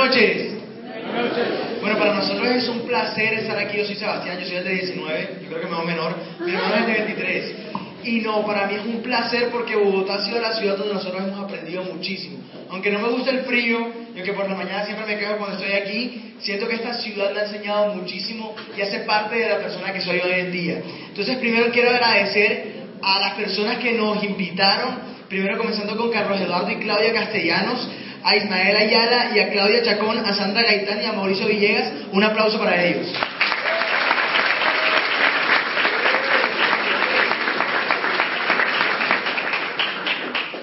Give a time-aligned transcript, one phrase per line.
[0.00, 0.52] noches.
[1.80, 3.78] Bueno, para nosotros es un placer estar aquí.
[3.78, 6.16] Yo soy Sebastián, yo soy el de 19, yo creo que me va menor.
[6.40, 7.54] Mi hermano es de 23.
[8.02, 11.22] Y no, para mí es un placer porque Bogotá ha sido la ciudad donde nosotros
[11.22, 12.38] hemos aprendido muchísimo.
[12.70, 13.78] Aunque no me gusta el frío,
[14.14, 17.34] y aunque por la mañana siempre me quedo cuando estoy aquí, siento que esta ciudad
[17.34, 20.80] me ha enseñado muchísimo y hace parte de la persona que soy hoy en día.
[21.08, 24.98] Entonces, primero quiero agradecer a las personas que nos invitaron,
[25.28, 27.86] primero comenzando con Carlos Eduardo y Claudia Castellanos,
[28.22, 31.92] a Ismael Ayala y a Claudia Chacón, a Sandra Gaitán y a Mauricio Villegas.
[32.12, 33.06] Un aplauso para ellos.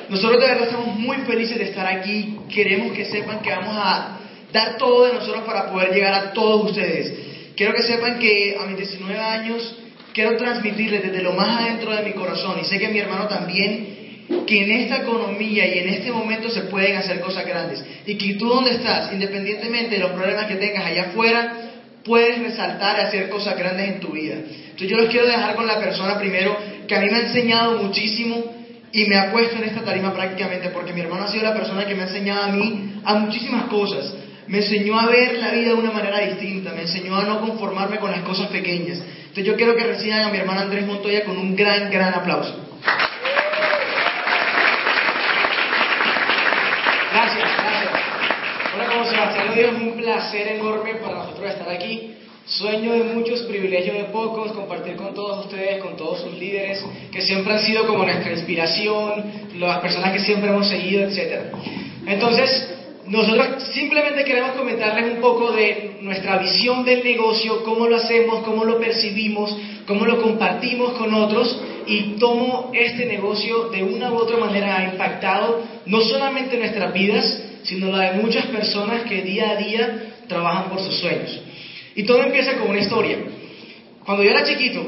[0.09, 2.39] Nosotros de verdad estamos muy felices de estar aquí.
[2.53, 4.19] Queremos que sepan que vamos a
[4.53, 7.13] dar todo de nosotros para poder llegar a todos ustedes.
[7.55, 9.75] Quiero que sepan que a mis 19 años
[10.13, 13.96] quiero transmitirles desde lo más adentro de mi corazón, y sé que mi hermano también,
[14.45, 17.83] que en esta economía y en este momento se pueden hacer cosas grandes.
[18.05, 21.53] Y que tú donde estás, independientemente de los problemas que tengas allá afuera,
[22.03, 24.35] puedes resaltar y hacer cosas grandes en tu vida.
[24.35, 27.83] Entonces yo los quiero dejar con la persona primero que a mí me ha enseñado
[27.83, 28.55] muchísimo
[28.91, 31.85] y me ha puesto en esta tarima prácticamente porque mi hermano ha sido la persona
[31.85, 34.13] que me ha enseñado a mí a muchísimas cosas.
[34.47, 37.97] Me enseñó a ver la vida de una manera distinta, me enseñó a no conformarme
[37.97, 38.99] con las cosas pequeñas.
[39.19, 42.55] Entonces yo quiero que reciban a mi hermano Andrés Montoya con un gran, gran aplauso.
[47.11, 47.91] Gracias, gracias.
[49.37, 52.13] Dijo, es un placer enorme para nosotros estar aquí.
[52.45, 57.21] Sueño de muchos, privilegio de pocos, compartir con todos ustedes, con todos sus líderes, que
[57.21, 59.25] siempre han sido como nuestra inspiración,
[59.59, 61.53] las personas que siempre hemos seguido, etc.
[62.05, 68.43] Entonces, nosotros simplemente queremos comentarles un poco de nuestra visión del negocio, cómo lo hacemos,
[68.43, 74.15] cómo lo percibimos, cómo lo compartimos con otros y cómo este negocio de una u
[74.15, 79.51] otra manera ha impactado no solamente nuestras vidas, sino la de muchas personas que día
[79.51, 81.41] a día trabajan por sus sueños.
[81.95, 83.17] Y todo empieza con una historia.
[84.05, 84.85] Cuando yo era chiquito,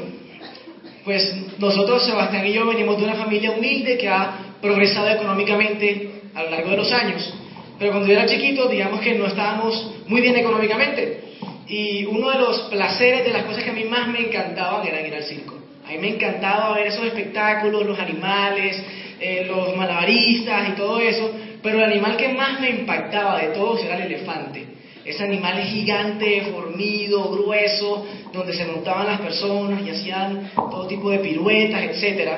[1.04, 6.42] pues nosotros, Sebastián y yo, venimos de una familia humilde que ha progresado económicamente a
[6.44, 7.34] lo largo de los años.
[7.78, 11.20] Pero cuando yo era chiquito, digamos que no estábamos muy bien económicamente.
[11.68, 15.06] Y uno de los placeres, de las cosas que a mí más me encantaban, era
[15.06, 15.54] ir al circo.
[15.86, 18.82] A mí me encantaba ver esos espectáculos, los animales,
[19.20, 21.30] eh, los malabaristas y todo eso.
[21.62, 24.66] Pero el animal que más me impactaba de todos era el elefante.
[25.04, 31.18] Ese animal gigante, formido, grueso, donde se montaban las personas y hacían todo tipo de
[31.18, 32.30] piruetas, etc.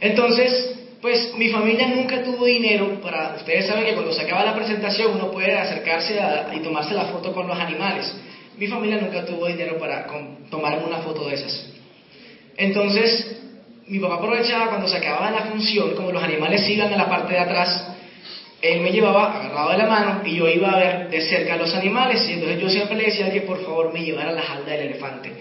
[0.00, 3.34] Entonces, pues mi familia nunca tuvo dinero para...
[3.36, 6.18] Ustedes saben que cuando se acaba la presentación uno puede acercarse
[6.54, 8.14] y tomarse la foto con los animales.
[8.56, 10.06] Mi familia nunca tuvo dinero para
[10.50, 11.66] tomarme una foto de esas.
[12.56, 13.36] Entonces,
[13.86, 17.34] mi papá aprovechaba cuando se acababa la función, como los animales iban en la parte
[17.34, 17.93] de atrás,
[18.64, 21.56] él me llevaba agarrado de la mano y yo iba a ver de cerca a
[21.58, 24.40] los animales y entonces yo siempre le decía que por favor me llevara a la
[24.40, 25.32] jaula del elefante.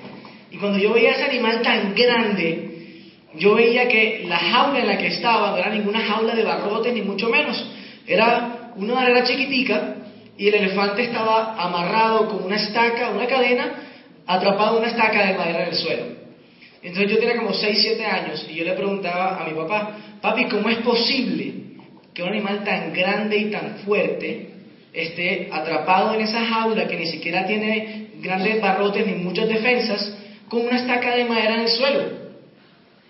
[0.51, 4.97] Y cuando yo veía ese animal tan grande, yo veía que la jaula en la
[4.97, 7.65] que estaba no era ninguna jaula de barrotes ni mucho menos.
[8.05, 9.95] Era una madera chiquitica
[10.37, 13.71] y el elefante estaba amarrado con una estaca, una cadena,
[14.27, 16.03] atrapado en una estaca de madera en el suelo.
[16.81, 19.91] Entonces yo tenía como 6, 7 años y yo le preguntaba a mi papá,
[20.21, 21.62] papi, ¿cómo es posible
[22.13, 24.49] que un animal tan grande y tan fuerte
[24.93, 30.15] esté atrapado en esa jaula que ni siquiera tiene grandes barrotes ni muchas defensas
[30.47, 32.23] con una estaca de madera en el suelo?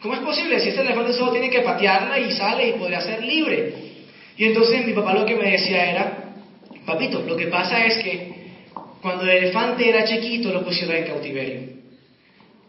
[0.02, 0.60] ¿Cómo es posible?
[0.60, 3.74] Si este elefante solo tiene que patearla y sale y podría ser libre.
[4.38, 6.34] Y entonces mi papá lo que me decía era,
[6.86, 8.34] papito, lo que pasa es que
[9.02, 11.62] cuando el elefante era chiquito lo pusieron en cautiverio.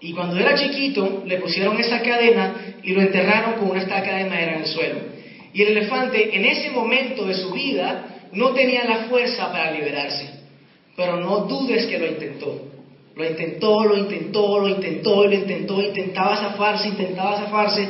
[0.00, 4.25] Y cuando era chiquito le pusieron esa cadena y lo enterraron con una estaca de
[4.27, 5.13] madera en el suelo.
[5.54, 10.28] Y el elefante en ese momento de su vida no tenía la fuerza para liberarse.
[10.97, 12.60] Pero no dudes que lo intentó.
[13.15, 17.88] Lo intentó, lo intentó, lo intentó, lo intentó, intentaba zafarse, intentaba zafarse,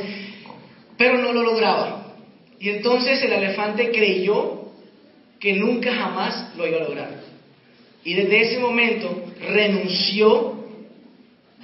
[0.95, 2.13] pero no lo lograba.
[2.59, 4.69] Y entonces el elefante creyó
[5.39, 7.09] que nunca jamás lo iba a lograr.
[8.03, 10.54] Y desde ese momento renunció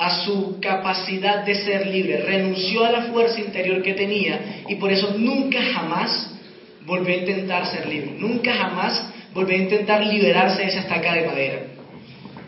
[0.01, 4.91] a su capacidad de ser libre, renunció a la fuerza interior que tenía y por
[4.91, 6.39] eso nunca jamás
[6.87, 11.27] volvió a intentar ser libre, nunca jamás volvió a intentar liberarse de esa estaca de
[11.27, 11.59] madera.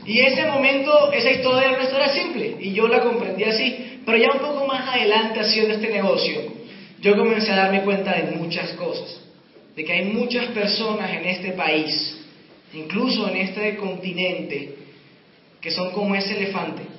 [0.04, 2.56] Y ese momento, esa historia era una historia simple.
[2.60, 6.42] Y yo la comprendí así, pero ya un poco más adelante haciendo este negocio,
[7.02, 9.22] yo comencé a darme cuenta de muchas cosas,
[9.76, 12.18] de que hay muchas personas en este país,
[12.74, 14.74] incluso en este continente,
[15.62, 16.93] que son como ese elefante,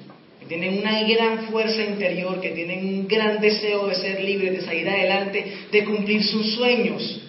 [0.48, 4.88] tienen una gran fuerza interior, que tienen un gran deseo de ser libres, de salir
[4.88, 7.22] adelante, de cumplir sus sueños,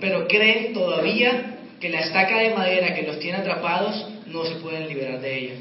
[0.00, 4.88] pero creen todavía que la estaca de madera que los tiene atrapados no se pueden
[4.88, 5.54] liberar de ella.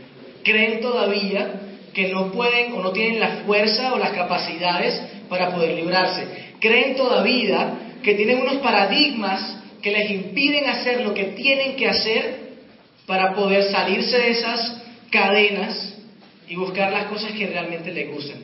[0.43, 1.61] Creen todavía
[1.93, 6.25] que no pueden o no tienen la fuerza o las capacidades para poder librarse.
[6.59, 12.45] Creen todavía que tienen unos paradigmas que les impiden hacer lo que tienen que hacer
[13.05, 15.94] para poder salirse de esas cadenas
[16.47, 18.37] y buscar las cosas que realmente les gustan.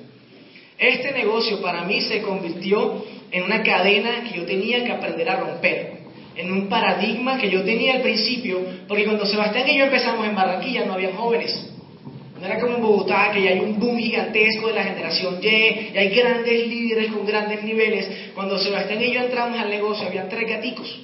[0.77, 5.35] Este negocio para mí se convirtió en una cadena que yo tenía que aprender a
[5.37, 6.01] romper,
[6.35, 10.35] en un paradigma que yo tenía al principio, porque cuando Sebastián y yo empezamos en
[10.35, 11.67] Barranquilla no había jóvenes.
[12.39, 15.47] No era como en Bogotá, que ya hay un boom gigantesco de la generación Y,
[15.47, 18.09] y hay grandes líderes con grandes niveles.
[18.33, 21.01] Cuando Sebastián y yo entramos al negocio, había tres gaticos,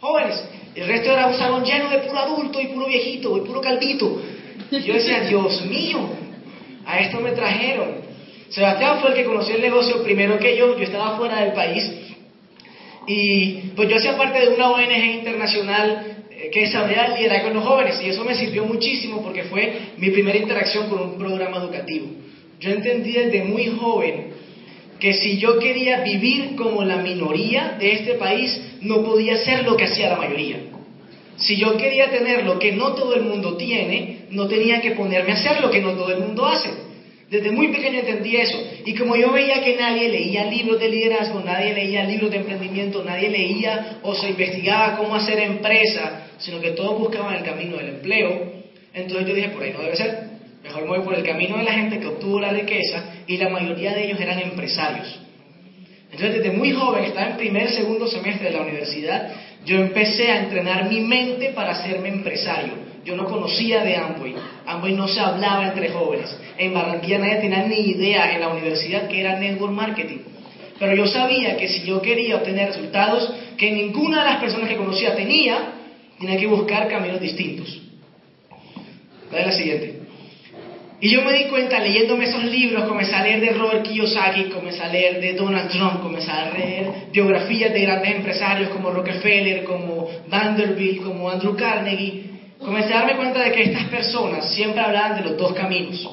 [0.00, 0.42] jóvenes.
[0.74, 4.22] El resto era un salón lleno de puro adulto y puro viejito y puro calvito.
[4.70, 6.08] Y yo decía, Dios mío,
[6.90, 8.10] a esto me trajeron.
[8.48, 11.90] Sebastián fue el que conoció el negocio primero que yo, yo estaba fuera del país.
[13.06, 17.64] Y pues yo hacía parte de una ONG internacional eh, que sabía liderar con los
[17.64, 22.08] jóvenes y eso me sirvió muchísimo porque fue mi primera interacción con un programa educativo.
[22.58, 24.32] Yo entendí desde muy joven
[24.98, 29.76] que si yo quería vivir como la minoría de este país, no podía ser lo
[29.76, 30.58] que hacía la mayoría.
[31.40, 35.32] Si yo quería tener lo que no todo el mundo tiene, no tenía que ponerme
[35.32, 36.70] a hacer lo que no todo el mundo hace.
[37.30, 38.58] Desde muy pequeño entendí eso.
[38.84, 43.04] Y como yo veía que nadie leía libros de liderazgo, nadie leía libros de emprendimiento,
[43.04, 47.88] nadie leía o se investigaba cómo hacer empresa, sino que todos buscaban el camino del
[47.88, 48.60] empleo,
[48.92, 50.30] entonces yo dije, por ahí no debe ser.
[50.62, 53.48] Mejor me voy por el camino de la gente que obtuvo la riqueza y la
[53.48, 55.20] mayoría de ellos eran empresarios.
[56.12, 59.32] Entonces desde muy joven, estaba en primer, segundo semestre de la universidad,
[59.64, 62.90] yo empecé a entrenar mi mente para hacerme empresario.
[63.04, 64.34] Yo no conocía de Amway.
[64.66, 66.36] Amway no se hablaba entre jóvenes.
[66.58, 70.18] En Barranquilla nadie tenía ni idea en la universidad que era network marketing.
[70.78, 74.76] Pero yo sabía que si yo quería obtener resultados que ninguna de las personas que
[74.76, 75.74] conocía tenía,
[76.18, 77.82] tenía que buscar caminos distintos.
[79.30, 79.99] Dale la siguiente.
[81.02, 84.82] Y yo me di cuenta leyéndome esos libros, comencé a leer de Robert Kiyosaki, comencé
[84.82, 90.08] a leer de Donald Trump, comencé a leer biografías de grandes empresarios como Rockefeller, como
[90.28, 92.24] Vanderbilt, como Andrew Carnegie,
[92.58, 96.06] comencé a darme cuenta de que estas personas siempre hablaban de los dos caminos.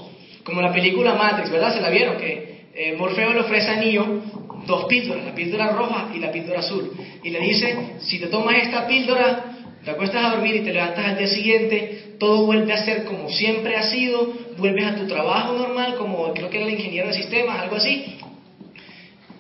[0.44, 1.74] Como la película Matrix, ¿verdad?
[1.74, 2.18] ¿Se la vieron?
[2.18, 4.22] Que eh, Morfeo le ofrece a Neo
[4.66, 6.92] dos píldoras, la píldora roja y la píldora azul.
[7.24, 9.57] Y le dice, si te tomas esta píldora,
[9.88, 13.30] te acuestas a dormir y te levantas al día siguiente, todo vuelve a ser como
[13.30, 17.14] siempre ha sido, vuelves a tu trabajo normal, como creo que era el ingeniero de
[17.14, 18.18] sistemas, algo así,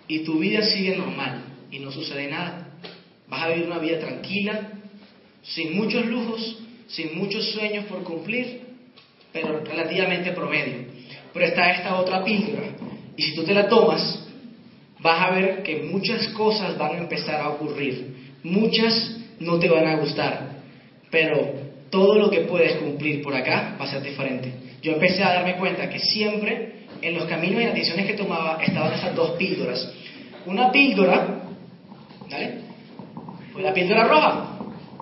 [0.07, 2.79] y tu vida sigue normal y no sucede nada.
[3.27, 4.71] Vas a vivir una vida tranquila,
[5.44, 8.61] sin muchos lujos, sin muchos sueños por cumplir,
[9.33, 10.85] pero relativamente promedio.
[11.33, 12.69] Pero está esta otra píldora,
[13.17, 14.25] y si tú te la tomas,
[15.01, 19.87] vas a ver que muchas cosas van a empezar a ocurrir, muchas no te van
[19.87, 20.49] a gustar,
[21.09, 24.51] pero todo lo que puedes cumplir por acá va a ser diferente.
[24.81, 28.57] Yo empecé a darme cuenta que siempre en los caminos y las decisiones que tomaba
[28.61, 29.91] estaban esas dos píldoras.
[30.45, 31.41] Una píldora,
[32.29, 32.53] ¿vale?
[33.53, 34.53] Fue la píldora roja.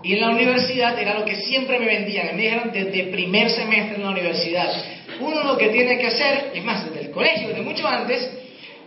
[0.04, 2.36] Y en la universidad era lo que siempre me vendían.
[2.36, 4.72] Me dijeron desde primer semestre en la universidad.
[5.20, 8.30] Uno lo que tiene que hacer, es más, desde el colegio, desde mucho antes,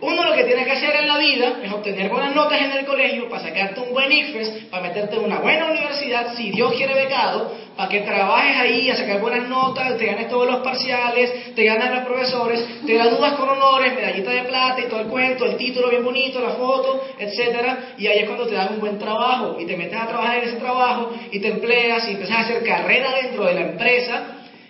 [0.01, 2.85] uno lo que tiene que hacer en la vida es obtener buenas notas en el
[2.85, 6.93] colegio para sacarte un buen IFES, para meterte en una buena universidad, si Dios quiere
[6.93, 11.65] becado, para que trabajes ahí a sacar buenas notas, te ganes todos los parciales, te
[11.65, 15.57] ganas los profesores, te gradúas con honores, medallita de plata y todo el cuento, el
[15.57, 19.57] título bien bonito, la foto, etcétera, y ahí es cuando te dan un buen trabajo
[19.59, 22.63] y te metes a trabajar en ese trabajo y te empleas y empiezas a hacer
[22.63, 24.23] carrera dentro de la empresa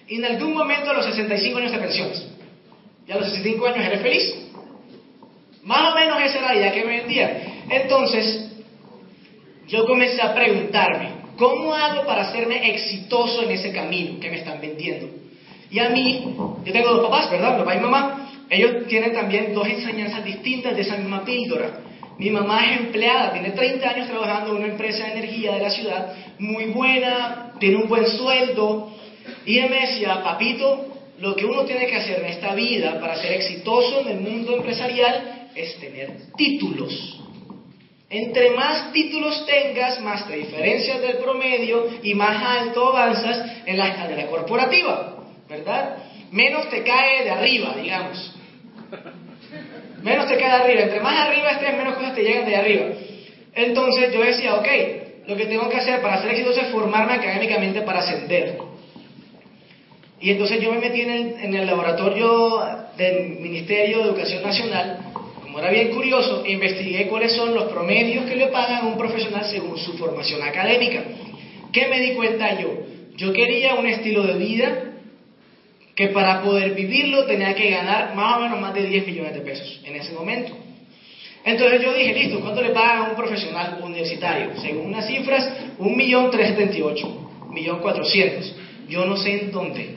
[0.08, 2.26] y en algún momento a los 65 años te pensionas.
[3.08, 4.49] Y a los 65 años eres feliz.
[5.64, 7.32] Más o menos esa era la idea que me vendían.
[7.70, 8.50] Entonces,
[9.68, 14.60] yo comencé a preguntarme, ¿cómo hago para hacerme exitoso en ese camino que me están
[14.60, 15.08] vendiendo?
[15.70, 16.36] Y a mí,
[16.66, 17.58] yo tengo dos papás, ¿verdad?
[17.58, 18.30] Papá y mamá.
[18.50, 21.82] Ellos tienen también dos enseñanzas distintas de esa misma píldora.
[22.18, 25.70] Mi mamá es empleada, tiene 30 años trabajando en una empresa de energía de la
[25.70, 28.92] ciudad, muy buena, tiene un buen sueldo.
[29.46, 30.88] Y ella me decía, papito,
[31.20, 34.56] lo que uno tiene que hacer en esta vida para ser exitoso en el mundo
[34.56, 37.20] empresarial es tener títulos.
[38.10, 43.90] Entre más títulos tengas, más te diferencias del promedio y más alto avanzas en la
[43.90, 45.98] escalera corporativa, ¿verdad?
[46.32, 48.34] Menos te cae de arriba, digamos.
[50.02, 50.82] Menos te cae de arriba.
[50.82, 52.86] Entre más arriba estés, menos cosas te llegan de arriba.
[53.54, 54.68] Entonces yo decía, ok,
[55.28, 58.58] lo que tengo que hacer para ser exitoso es formarme académicamente para ascender.
[60.20, 62.60] Y entonces yo me metí en el, en el laboratorio
[62.98, 65.09] del Ministerio de Educación Nacional
[65.50, 69.44] como era bien curioso, investigué cuáles son los promedios que le pagan a un profesional
[69.46, 71.04] según su formación académica.
[71.74, 72.70] ¿Qué me di cuenta yo?
[73.18, 74.84] Yo quería un estilo de vida
[75.96, 79.42] que para poder vivirlo tenía que ganar más o menos más de 10 millones de
[79.42, 80.56] pesos en ese momento.
[81.44, 84.52] Entonces yo dije, listo, ¿cuánto le pagan a un profesional universitario?
[84.62, 88.54] Según unas cifras, 1.378, 1.400.000.
[88.88, 89.96] Yo no sé en dónde.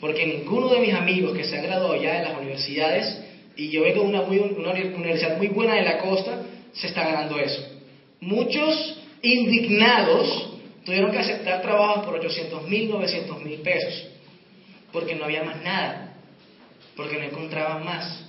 [0.00, 3.23] Porque ninguno de mis amigos que se han graduado ya de las universidades,
[3.56, 6.42] y yo vengo de una, una universidad muy buena de la costa,
[6.72, 7.62] se está ganando eso.
[8.20, 10.50] Muchos indignados
[10.84, 14.08] tuvieron que aceptar trabajos por 800 mil, 900 mil pesos,
[14.92, 16.16] porque no había más nada,
[16.96, 18.24] porque no encontraban más.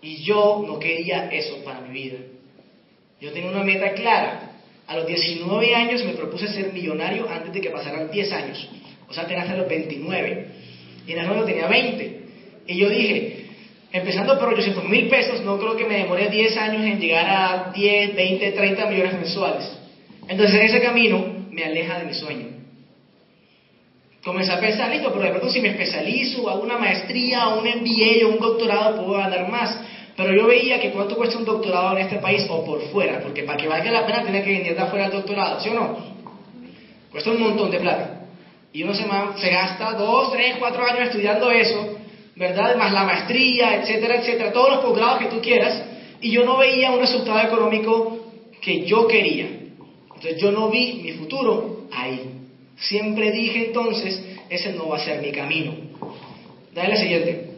[0.00, 2.18] Y yo no quería eso para mi vida.
[3.20, 4.52] Yo tenía una meta clara.
[4.86, 8.68] A los 19 años me propuse ser millonario antes de que pasaran 10 años.
[9.08, 10.46] O sea, tenía hasta los 29.
[11.06, 12.20] Y en el momento tenía 20.
[12.68, 13.47] Y yo dije,
[13.92, 17.72] empezando por 800 mil pesos, no creo que me demore 10 años en llegar a
[17.72, 19.78] 10, 20, 30 millones mensuales.
[20.28, 22.46] Entonces, en ese camino me aleja de mi sueño.
[24.22, 27.66] Comencé a pensar, listo, pero de pronto si me especializo, hago una maestría, o un
[27.66, 29.80] MBA o un doctorado, puedo ganar más.
[30.16, 33.44] Pero yo veía que cuánto cuesta un doctorado en este país o por fuera, porque
[33.44, 35.98] para que valga la pena tiene que venir de afuera el doctorado, ¿sí o no?
[37.10, 38.26] Cuesta un montón de plata.
[38.72, 39.04] Y uno se,
[39.40, 41.97] se gasta dos, tres, cuatro años estudiando eso,
[42.38, 42.76] ¿verdad?
[42.76, 45.82] Más la maestría, etcétera, etcétera, todos los posgrados que tú quieras,
[46.20, 48.18] y yo no veía un resultado económico
[48.60, 49.46] que yo quería.
[50.14, 52.30] Entonces yo no vi mi futuro ahí.
[52.76, 55.74] Siempre dije entonces, ese no va a ser mi camino.
[56.72, 57.50] Dale la siguiente.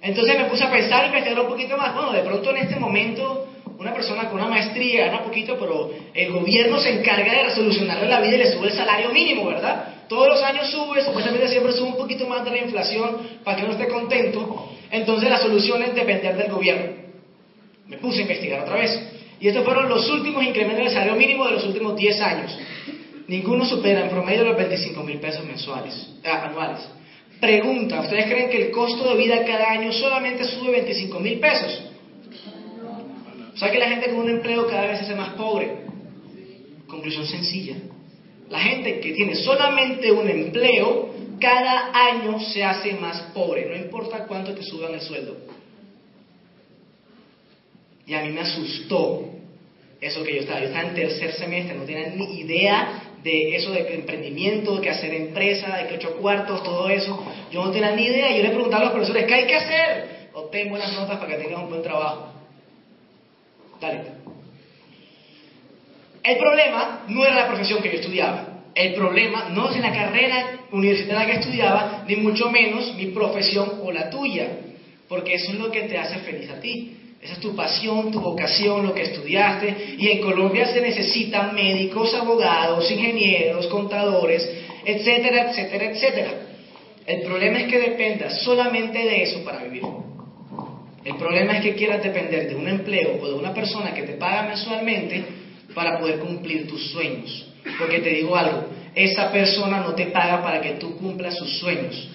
[0.00, 1.94] Entonces me puse a pensar y investigar un poquito más.
[1.94, 3.48] Bueno, de pronto en este momento
[3.78, 8.20] una persona con una maestría gana poquito, pero el gobierno se encarga de resolucionarle la
[8.20, 9.97] vida y le sube el salario mínimo, ¿verdad?
[10.08, 13.62] Todos los años sube, supuestamente siempre sube un poquito más de la inflación para que
[13.64, 14.70] no esté contento.
[14.90, 16.92] Entonces la solución es depender del gobierno.
[17.86, 18.98] Me puse a investigar otra vez.
[19.40, 22.58] Y estos fueron los últimos incrementos del salario mínimo de los últimos 10 años.
[23.28, 26.80] Ninguno supera en promedio los 25 mil pesos mensuales, ah, anuales.
[27.40, 31.82] Pregunta, ¿ustedes creen que el costo de vida cada año solamente sube 25 mil pesos?
[33.54, 35.84] O sea que la gente con un empleo cada vez se hace más pobre.
[36.86, 37.76] Conclusión sencilla.
[38.50, 44.26] La gente que tiene solamente un empleo, cada año se hace más pobre, no importa
[44.26, 45.36] cuánto te suban el sueldo.
[48.06, 49.28] Y a mí me asustó
[50.00, 50.60] eso que yo estaba.
[50.60, 54.90] Yo estaba en tercer semestre, no tenía ni idea de eso de emprendimiento, de que
[54.90, 57.22] hacer empresa, de que ocho cuartos, todo eso.
[57.50, 58.34] Yo no tenía ni idea.
[58.34, 60.28] Yo le preguntaba a los profesores, ¿qué hay que hacer?
[60.32, 62.32] Obtén buenas notas para que tengas un buen trabajo.
[63.80, 64.17] Dale.
[66.22, 68.48] El problema no era la profesión que yo estudiaba.
[68.74, 73.90] El problema no es la carrera universitaria que estudiaba, ni mucho menos mi profesión o
[73.90, 74.48] la tuya.
[75.08, 76.94] Porque eso es lo que te hace feliz a ti.
[77.20, 79.96] Esa es tu pasión, tu vocación, lo que estudiaste.
[79.98, 84.48] Y en Colombia se necesitan médicos, abogados, ingenieros, contadores,
[84.84, 86.30] etcétera, etcétera, etcétera.
[87.06, 89.82] El problema es que dependas solamente de eso para vivir.
[91.04, 94.12] El problema es que quieras depender de un empleo o de una persona que te
[94.12, 95.24] paga mensualmente
[95.74, 97.46] para poder cumplir tus sueños.
[97.78, 102.08] Porque te digo algo, esa persona no te paga para que tú cumplas sus sueños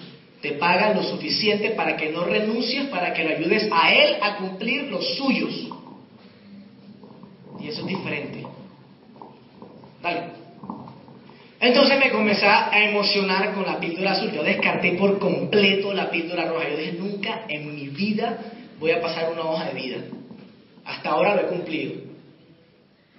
[0.44, 4.36] te paga lo suficiente para que no renuncies, para que le ayudes a él a
[4.36, 5.68] cumplir los suyos.
[7.58, 8.44] Y eso es diferente.
[10.02, 10.24] Dale.
[11.60, 14.32] Entonces me comencé a emocionar con la píldora azul.
[14.32, 16.68] Yo descarté por completo la píldora roja.
[16.68, 18.38] Yo dije, nunca en mi vida
[18.78, 19.96] voy a pasar una hoja de vida.
[20.84, 21.94] Hasta ahora lo he cumplido.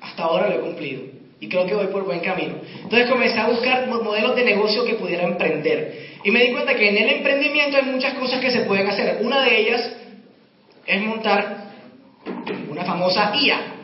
[0.02, 1.04] Hasta ahora lo he cumplido.
[1.40, 2.56] Y creo que voy por buen camino.
[2.84, 6.20] Entonces comencé a buscar modelos de negocio que pudiera emprender.
[6.24, 9.20] Y me di cuenta que en el emprendimiento hay muchas cosas que se pueden hacer.
[9.22, 9.92] Una de ellas
[10.86, 11.66] es montar
[12.70, 13.76] una famosa IA.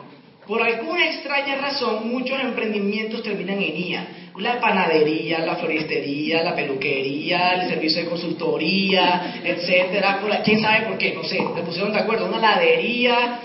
[0.46, 4.06] Por alguna extraña razón, muchos emprendimientos terminan en IA.
[4.38, 10.18] La panadería, la floristería, la peluquería, el servicio de consultoría, etcétera.
[10.42, 11.12] ¿Quién sabe por qué?
[11.12, 12.26] No sé, se pusieron de acuerdo.
[12.26, 13.40] Una ladería,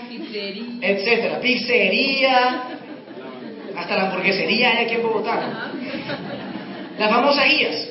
[0.80, 1.40] etcétera.
[1.40, 2.64] Pizzería,
[3.76, 5.72] hasta la hamburguesería hay aquí en Bogotá.
[6.98, 7.90] Las famosas IAS.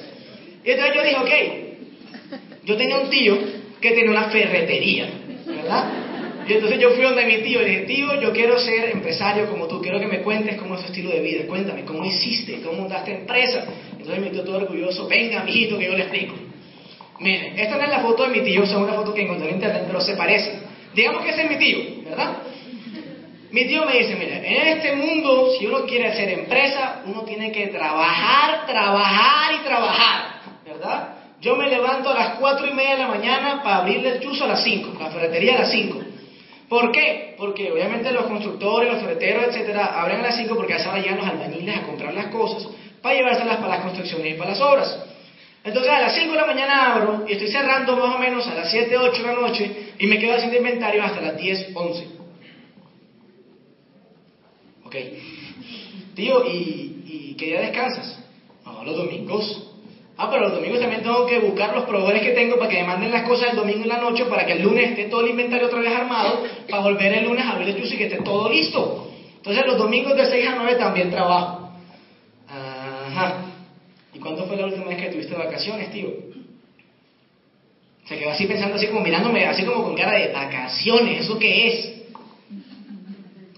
[0.63, 3.37] Y entonces yo dije, ok, yo tenía un tío
[3.79, 5.07] que tenía una ferretería,
[5.45, 5.91] ¿verdad?
[6.47, 9.67] Y entonces yo fui donde mi tío y dije, tío, yo quiero ser empresario como
[9.67, 12.81] tú, quiero que me cuentes cómo es tu estilo de vida, cuéntame, cómo hiciste, cómo
[12.81, 13.65] montaste empresa.
[13.91, 16.35] Entonces mi tío todo orgulloso, venga, mijito, que yo le explico.
[17.19, 19.55] Miren, esta no es la foto de mi tío, es una foto que encontré en
[19.55, 20.66] internet, pero se parece.
[20.93, 22.37] Digamos que ese es mi tío, ¿verdad?
[23.51, 27.51] Mi tío me dice, mira, en este mundo, si uno quiere hacer empresa, uno tiene
[27.51, 30.37] que trabajar, trabajar y trabajar.
[30.65, 31.13] ¿verdad?
[31.39, 34.45] Yo me levanto a las cuatro y media de la mañana para abrirle el chuzo
[34.45, 35.97] a las 5, la ferretería a las 5.
[36.67, 37.35] ¿Por qué?
[37.37, 40.99] Porque obviamente los constructores, los ferreteros, etcétera, abren a las 5 porque a esa hora
[40.99, 42.67] llegan los albañiles a comprar las cosas
[43.01, 44.99] para llevárselas para las construcciones y para las obras.
[45.63, 48.55] Entonces a las 5 de la mañana abro y estoy cerrando más o menos a
[48.55, 52.07] las 7, 8 de la noche y me quedo haciendo inventario hasta las 10, 11.
[54.85, 54.95] Ok.
[56.15, 58.23] Tío, ¿y, ¿y qué día descansas?
[58.65, 59.67] No, los domingos.
[60.17, 62.87] Ah, pero los domingos también tengo que buscar los proveedores que tengo para que me
[62.87, 65.29] manden las cosas el domingo en la noche para que el lunes esté todo el
[65.29, 68.49] inventario otra vez armado para volver el lunes a abrir el y que esté todo
[68.49, 69.11] listo.
[69.35, 71.69] Entonces los domingos de 6 a 9 también trabajo.
[72.49, 73.45] Ajá.
[74.11, 74.96] ¿Y cuándo fue la última vez
[75.27, 76.09] tuviste vacaciones, tío?
[78.05, 81.67] Se quedó así pensando, así como mirándome, así como con cara de vacaciones, ¿eso qué
[81.67, 81.93] es?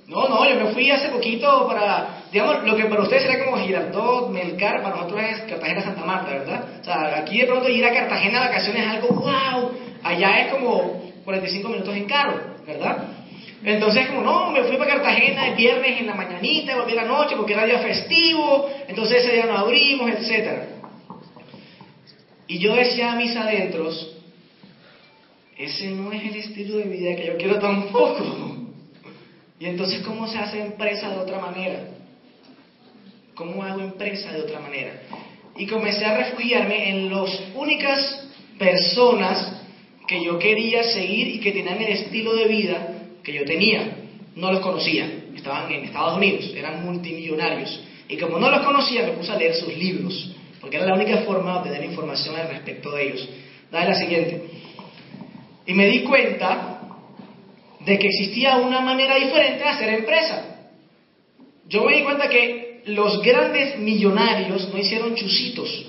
[0.07, 3.57] No, no, yo me fui hace poquito para, digamos, lo que para ustedes será como
[3.57, 6.65] Girardot, Melcar, para nosotros es Cartagena Santa Marta, ¿verdad?
[6.81, 9.71] O sea, aquí de pronto ir a Cartagena de vacaciones es algo wow,
[10.01, 13.03] allá es como 45 minutos en carro, ¿verdad?
[13.63, 17.35] Entonces, como no, me fui para Cartagena el viernes en la mañanita, volví la noche
[17.35, 20.78] porque era día festivo, entonces ese día nos abrimos, etc.
[22.49, 24.15] Y yo decía a mis adentros,
[25.55, 28.57] ese no es el estilo de vida que yo quiero tampoco.
[29.59, 31.89] Y entonces, ¿cómo se hace empresa de otra manera?
[33.35, 34.99] ¿Cómo hago empresa de otra manera?
[35.57, 38.27] Y comencé a refugiarme en las únicas
[38.57, 39.61] personas
[40.07, 43.95] que yo quería seguir y que tenían el estilo de vida que yo tenía.
[44.35, 47.79] No los conocía, estaban en Estados Unidos, eran multimillonarios.
[48.07, 51.19] Y como no los conocía, me puse a leer sus libros, porque era la única
[51.19, 53.29] forma de obtener información al respecto de ellos.
[53.71, 54.43] Dale la siguiente.
[55.65, 56.81] Y me di cuenta
[57.85, 60.45] de que existía una manera diferente de hacer empresa.
[61.67, 65.85] Yo me di cuenta que los grandes millonarios no hicieron chusitos.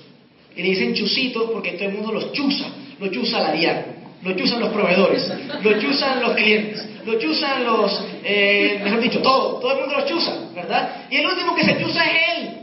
[0.55, 2.67] Y le dicen chusitos porque todo el mundo los chusa.
[2.99, 3.87] Lo chusa la diaria,
[4.23, 5.27] lo chusan los proveedores,
[5.63, 9.59] lo chusan los clientes, lo chusan los, eh, mejor dicho, todo.
[9.59, 11.07] Todo el mundo los chusa, ¿verdad?
[11.11, 12.60] Y el último que se chusa es él.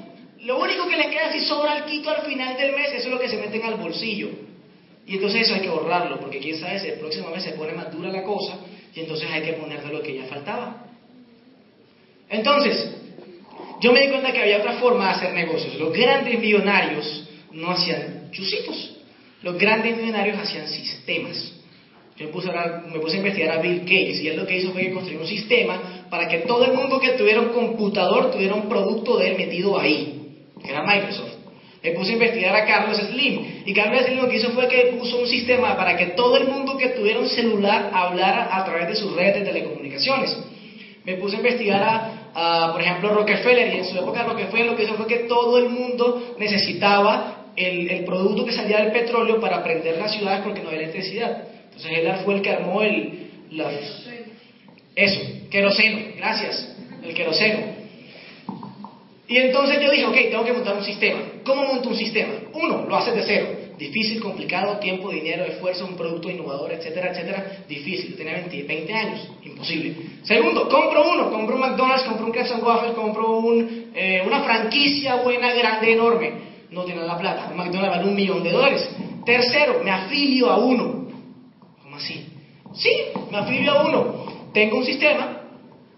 [0.47, 3.13] Lo único que le queda si sobra el quito al final del mes, eso es
[3.13, 4.29] lo que se meten al bolsillo.
[5.05, 7.73] Y entonces eso hay que borrarlo, porque quién sabe si el próximo mes se pone
[7.73, 8.57] más dura la cosa
[8.95, 10.85] y entonces hay que ponerle lo que ya faltaba.
[12.29, 12.95] Entonces,
[13.81, 15.75] yo me di cuenta que había otra forma de hacer negocios.
[15.75, 19.01] Los grandes millonarios no hacían chusitos.
[19.41, 21.55] Los grandes millonarios hacían sistemas.
[22.15, 24.59] Yo me puse, a, me puse a investigar a Bill Gates y él lo que
[24.59, 28.31] hizo fue que construyó un sistema para que todo el mundo que tuviera un computador
[28.31, 30.16] tuviera un producto de él metido ahí,
[30.67, 31.33] que era Microsoft.
[31.81, 33.63] Me puse a investigar a Carlos Slim.
[33.65, 36.47] Y Carlos Slim lo que hizo fue que puso un sistema para que todo el
[36.47, 40.37] mundo que tuviera un celular hablara a través de sus redes de telecomunicaciones.
[41.05, 41.81] Me puse a investigar
[42.33, 43.73] a, por ejemplo, Rockefeller.
[43.73, 47.89] Y en su época Rockefeller lo que hizo fue que todo el mundo necesitaba el,
[47.89, 51.43] el producto que salía del petróleo para prender las ciudades porque no había electricidad.
[51.65, 53.23] Entonces él fue el que armó el...
[53.51, 53.71] La,
[54.95, 57.76] eso, queroseno, gracias, el queroseno.
[59.27, 61.19] Y entonces yo dije, ok, tengo que montar un sistema.
[61.43, 62.33] ¿Cómo monto un sistema?
[62.53, 63.47] Uno, lo haces de cero.
[63.77, 67.57] Difícil, complicado, tiempo, dinero, esfuerzo, un producto innovador, etcétera, etcétera.
[67.67, 68.15] Difícil.
[68.15, 69.29] Tenía 20, 20 años.
[69.43, 69.95] Imposible.
[70.23, 71.29] Segundo, compro uno.
[71.29, 76.31] Compro un McDonald's, compro un Crepes Waffles, compro un, eh, una franquicia buena, grande, enorme.
[76.71, 77.49] No tienen la plata.
[77.51, 78.89] Un McDonald's vale un millón de dólares.
[79.25, 81.05] Tercero, me afilio a uno.
[81.83, 82.25] ¿Cómo así?
[82.73, 82.91] Sí,
[83.29, 84.27] me afilio a uno.
[84.53, 85.41] Tengo un sistema,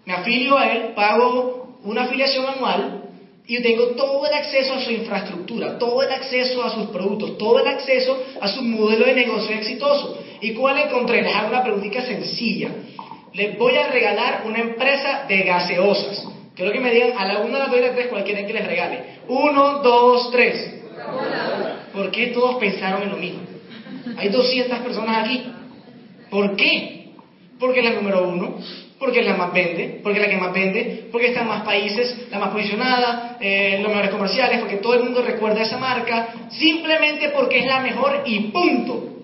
[0.04, 2.99] me afilio a él, pago una afiliación anual
[3.50, 7.58] y tengo todo el acceso a su infraestructura, todo el acceso a sus productos, todo
[7.58, 10.22] el acceso a su modelo de negocio exitoso.
[10.40, 11.20] ¿Y cuál encontré?
[11.20, 12.68] Les hago una preguntita sencilla.
[13.34, 16.28] Les voy a regalar una empresa de gaseosas.
[16.54, 18.22] Quiero que me digan a la una, a la dos y a la tres cuál
[18.22, 19.04] quieren que les regale.
[19.26, 20.84] Uno, dos, tres.
[21.92, 23.40] ¿Por qué todos pensaron en lo mismo?
[24.16, 25.52] Hay 200 personas aquí.
[26.30, 27.08] ¿Por qué?
[27.58, 28.58] Porque la número uno
[29.00, 31.62] porque es la más vende, porque es la que más vende, porque está en más
[31.62, 36.48] países, la más posicionada, eh, los mejores comerciales, porque todo el mundo recuerda esa marca,
[36.50, 39.22] simplemente porque es la mejor y punto.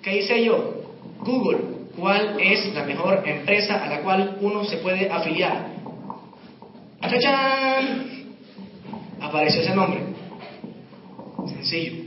[0.00, 0.82] ¿Qué hice yo?
[1.20, 1.58] Google,
[1.94, 5.66] ¿cuál es la mejor empresa a la cual uno se puede afiliar?
[7.02, 8.34] ¡Chachán!
[9.20, 10.00] Apareció ese nombre.
[11.48, 12.04] Sencillo.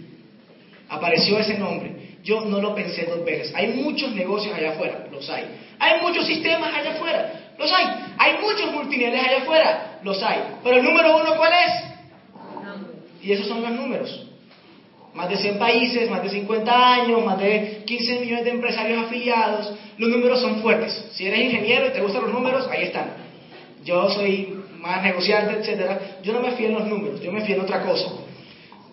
[0.89, 2.17] Apareció ese nombre.
[2.23, 3.53] Yo no lo pensé dos veces.
[3.53, 5.45] Hay muchos negocios allá afuera, los hay.
[5.79, 7.85] Hay muchos sistemas allá afuera, los hay.
[8.17, 10.39] Hay muchos multiniveles allá afuera, los hay.
[10.63, 11.95] Pero el número uno, ¿cuál es?
[13.21, 14.27] Y esos son los números.
[15.13, 19.73] Más de 100 países, más de 50 años, más de 15 millones de empresarios afiliados.
[19.97, 21.09] Los números son fuertes.
[21.13, 23.13] Si eres ingeniero y te gustan los números, ahí están.
[23.83, 26.19] Yo soy más negociante, etcétera.
[26.21, 28.07] Yo no me fío en los números, yo me fío en otra cosa.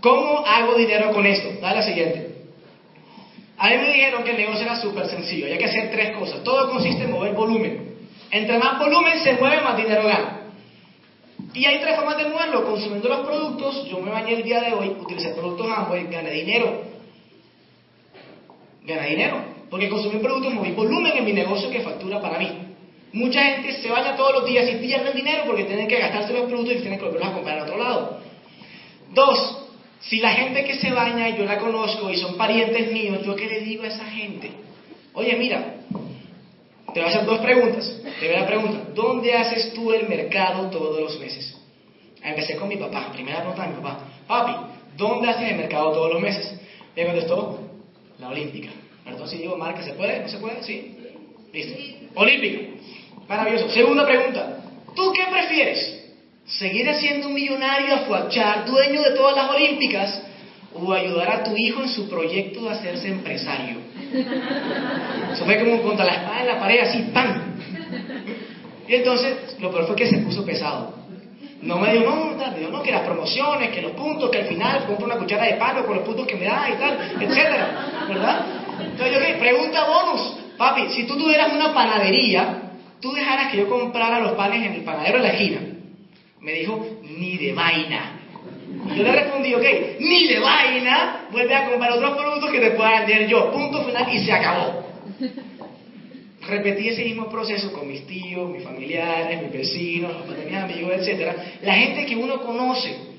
[0.00, 1.60] ¿Cómo hago dinero con esto?
[1.60, 2.31] Dale la siguiente.
[3.62, 6.42] A mí me dijeron que el negocio era súper sencillo, hay que hacer tres cosas.
[6.42, 7.94] Todo consiste en mover volumen.
[8.32, 10.50] Entre más volumen se mueve, más dinero gana.
[11.54, 12.64] Y hay tres formas de moverlo.
[12.64, 16.82] Consumiendo los productos, yo me bañé el día de hoy, utilicé productos Amway, gané dinero.
[18.82, 19.44] Gané dinero.
[19.70, 22.48] Porque consumí productos, moví volumen en mi negocio que factura para mí.
[23.12, 26.46] Mucha gente se baña todos los días y pierde dinero porque tienen que gastarse los
[26.46, 28.18] productos y tienen que volverlos a comprar a otro lado.
[29.14, 29.61] Dos,
[30.02, 33.46] si la gente que se baña yo la conozco y son parientes míos, ¿yo qué
[33.46, 34.50] le digo a esa gente?
[35.14, 35.76] Oye, mira,
[36.92, 38.00] te voy a hacer dos preguntas.
[38.18, 41.56] Primera pregunta, ¿dónde haces tú el mercado todos los meses?
[42.22, 43.10] Empecé con mi papá.
[43.12, 44.00] Primera pregunta de mi papá.
[44.26, 44.52] Papi,
[44.96, 46.60] ¿dónde haces el mercado todos los meses?
[46.96, 47.60] Me contestó,
[48.18, 48.70] la olímpica.
[49.04, 50.20] Perdón si digo marca, ¿se puede?
[50.20, 50.62] ¿No se puede?
[50.62, 50.96] Sí.
[51.52, 51.74] Listo.
[52.14, 52.60] Olímpica.
[53.28, 53.70] Maravilloso.
[53.70, 54.58] Segunda pregunta,
[54.94, 56.01] ¿tú qué prefieres?
[56.58, 60.22] ¿Seguir siendo un millonario, afuachar, dueño de todas las olímpicas?
[60.74, 63.78] ¿O ayudar a tu hijo en su proyecto de hacerse empresario?
[65.32, 67.56] Eso fue como contra la espada en la pared, así, ¡pam!
[68.86, 70.94] Y entonces, lo peor fue que se puso pesado.
[71.62, 74.46] No me dijo, no, me dijo, no, que las promociones, que los puntos, que al
[74.46, 78.06] final compro una cuchara de palo con los puntos que me da y tal, etcétera,
[78.08, 78.46] ¿verdad?
[78.80, 82.62] Entonces yo dije, pregunta bonus, papi, si tú tuvieras una panadería,
[83.00, 85.71] tú dejaras que yo comprara los panes en el panadero de la esquina.
[86.42, 88.18] Me dijo, ni de vaina.
[88.96, 89.64] Yo le respondí, ok,
[90.00, 93.52] ni de vaina, vuelve a comprar otros productos que te pueda vender yo.
[93.52, 94.84] Punto final y se acabó.
[96.48, 101.32] Repetí ese mismo proceso con mis tíos, mis familiares, mis vecinos, mis amigos, etc.
[101.62, 103.12] La gente que uno conoce.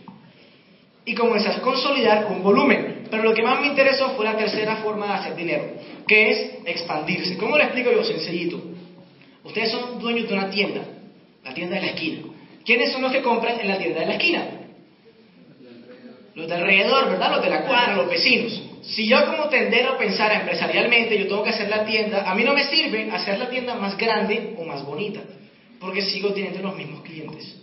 [1.05, 3.07] Y comenzar a consolidar un volumen.
[3.09, 5.63] Pero lo que más me interesó fue la tercera forma de hacer dinero,
[6.07, 7.37] que es expandirse.
[7.37, 8.03] ¿Cómo lo explico yo?
[8.03, 8.61] Sencillito.
[9.43, 10.81] Ustedes son dueños de una tienda,
[11.43, 12.32] la tienda de la esquina.
[12.65, 14.45] ¿Quiénes son los que compran en la tienda de la esquina?
[16.35, 17.31] Los de alrededor, ¿verdad?
[17.31, 18.61] Los de la cuadra, los vecinos.
[18.81, 22.53] Si yo como tendero pensar empresarialmente, yo tengo que hacer la tienda, a mí no
[22.53, 25.21] me sirve hacer la tienda más grande o más bonita,
[25.79, 27.55] porque sigo teniendo los mismos clientes.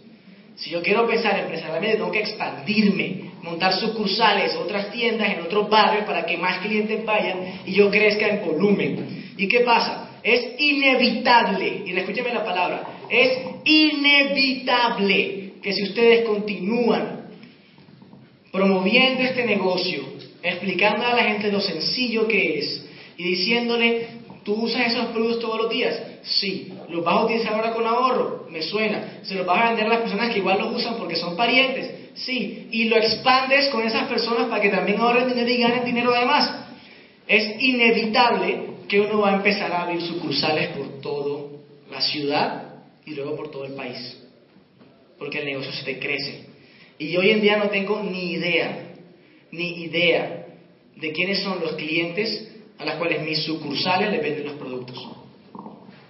[0.57, 6.05] Si yo quiero pensar empresarialmente, tengo que expandirme, montar sucursales, otras tiendas en otros barrios
[6.05, 9.33] para que más clientes vayan y yo crezca en volumen.
[9.37, 10.11] ¿Y qué pasa?
[10.23, 17.27] Es inevitable, y escúcheme la palabra, es inevitable que si ustedes continúan
[18.53, 20.03] promoviendo este negocio,
[20.43, 24.07] explicando a la gente lo sencillo que es y diciéndole,
[24.45, 26.01] ¿tú usas esos productos todos los días?
[26.23, 26.73] Sí.
[26.89, 28.47] ¿Los vas a utilizar ahora con ahorro?
[28.51, 29.21] Me suena.
[29.23, 32.11] ¿Se los vas a vender a las personas que igual los usan porque son parientes?
[32.15, 32.69] Sí.
[32.71, 36.65] Y lo expandes con esas personas para que también ahorren dinero y ganen dinero además.
[37.27, 41.51] Es inevitable que uno va a empezar a abrir sucursales por toda
[41.91, 42.70] la ciudad
[43.11, 44.17] y luego por todo el país.
[45.19, 46.45] Porque el negocio se te crece.
[46.99, 48.93] Y hoy en día no tengo ni idea,
[49.51, 50.47] ni idea
[50.97, 55.09] de quiénes son los clientes a los cuales mis sucursales le venden los productos.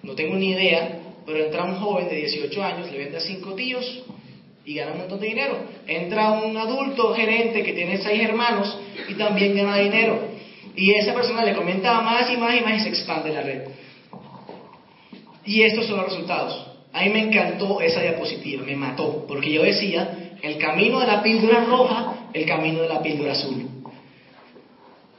[0.02, 3.54] No tengo ni idea, pero entra un joven de 18 años, le vende a cinco
[3.54, 4.02] tíos
[4.64, 5.58] y gana un montón de dinero.
[5.86, 10.28] Entra un adulto gerente que tiene seis hermanos y también gana dinero.
[10.76, 13.62] Y esa persona le comenta más y más y más y se expande la red.
[15.44, 16.69] Y estos son los resultados.
[16.92, 21.22] A mí me encantó esa diapositiva, me mató, porque yo decía, el camino de la
[21.22, 23.68] píldora roja, el camino de la píldora azul.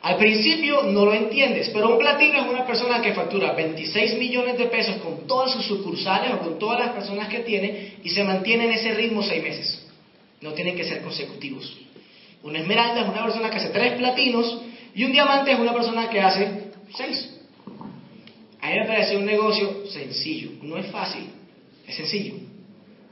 [0.02, 4.58] Al principio no lo entiendes, pero un platino es una persona que factura 26 millones
[4.58, 8.24] de pesos con todas sus sucursales o con todas las personas que tiene y se
[8.24, 9.88] mantiene en ese ritmo seis meses.
[10.42, 11.78] No tienen que ser consecutivos.
[12.42, 14.62] Una esmeralda es una persona que hace tres platinos
[14.96, 17.38] y un diamante es una persona que hace seis.
[18.60, 21.30] A mí me parece un negocio sencillo, no es fácil,
[21.92, 22.36] es sencillo.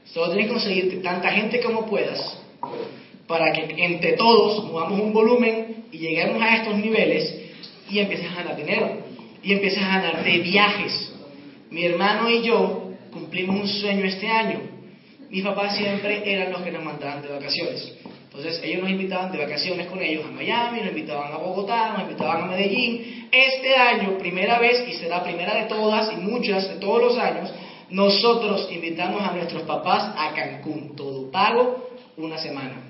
[0.05, 2.37] Solo tienes que conseguirte tanta gente como puedas
[3.27, 7.35] para que entre todos movamos un volumen y lleguemos a estos niveles
[7.89, 8.97] y empieces a ganar dinero
[9.43, 11.13] y empieces a ganar de viajes.
[11.69, 14.61] Mi hermano y yo cumplimos un sueño este año.
[15.29, 17.93] Mis papás siempre eran los que nos mandaban de vacaciones.
[18.25, 22.03] Entonces ellos nos invitaban de vacaciones con ellos a Miami, nos invitaban a Bogotá, nos
[22.03, 23.27] invitaban a Medellín.
[23.31, 27.51] Este año, primera vez, y será primera de todas y muchas de todos los años,
[27.89, 32.83] nosotros invitamos a nuestros papás a Cancún, todo pago, una semana.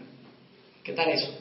[0.83, 1.33] ¿Qué tal eso?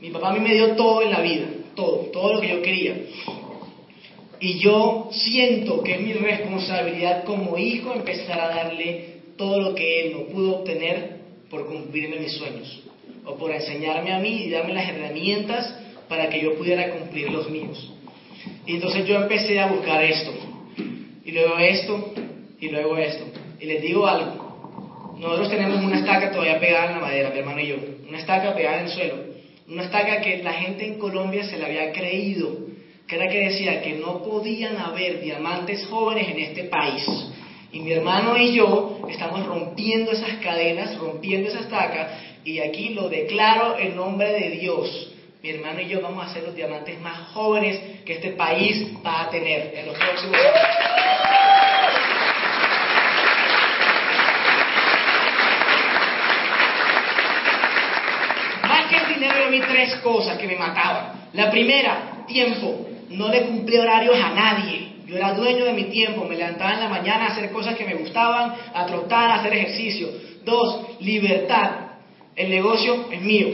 [0.00, 2.62] Mi papá a mí me dio todo en la vida, todo, todo lo que yo
[2.62, 2.96] quería.
[4.40, 10.06] Y yo siento que es mi responsabilidad como hijo empezar a darle todo lo que
[10.06, 12.82] él no pudo obtener por cumplirme mis sueños,
[13.26, 15.76] o por enseñarme a mí y darme las herramientas
[16.08, 17.92] para que yo pudiera cumplir los míos.
[18.66, 20.32] Y entonces yo empecé a buscar esto,
[21.24, 22.12] y luego esto,
[22.60, 23.24] y luego esto.
[23.60, 27.60] Y les digo algo, nosotros tenemos una estaca todavía pegada en la madera, mi hermano
[27.60, 27.76] y yo,
[28.08, 29.30] una estaca pegada en el suelo.
[29.68, 32.50] Una estaca que la gente en Colombia se la había creído,
[33.06, 37.04] que era que decía que no podían haber diamantes jóvenes en este país.
[37.70, 43.08] Y mi hermano y yo estamos rompiendo esas cadenas, rompiendo esa estaca, y aquí lo
[43.08, 45.12] declaro en nombre de Dios.
[45.42, 49.22] Mi hermano y yo vamos a ser los diamantes más jóvenes que este país va
[49.22, 50.54] a tener en los próximos años.
[58.68, 61.30] Más que el dinero, yo vi tres cosas que me mataban.
[61.32, 62.88] La primera, tiempo.
[63.08, 64.92] No le cumplí horarios a nadie.
[65.06, 66.26] Yo era dueño de mi tiempo.
[66.26, 69.54] Me levantaba en la mañana a hacer cosas que me gustaban, a trotar, a hacer
[69.54, 70.06] ejercicio.
[70.44, 71.70] Dos, libertad.
[72.36, 73.48] El negocio es mío,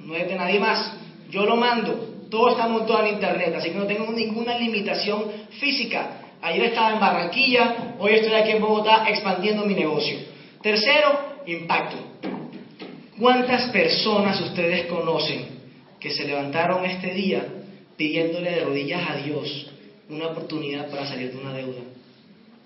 [0.00, 0.99] no es de nadie más.
[1.30, 2.26] Yo lo mando.
[2.30, 5.24] Todo está montado en internet, así que no tengo ninguna limitación
[5.58, 6.20] física.
[6.42, 10.18] Ayer estaba en Barranquilla, hoy estoy aquí en Bogotá expandiendo mi negocio.
[10.62, 11.96] Tercero, impacto.
[13.18, 15.46] ¿Cuántas personas ustedes conocen
[15.98, 17.44] que se levantaron este día
[17.96, 19.66] pidiéndole de rodillas a Dios
[20.08, 21.80] una oportunidad para salir de una deuda?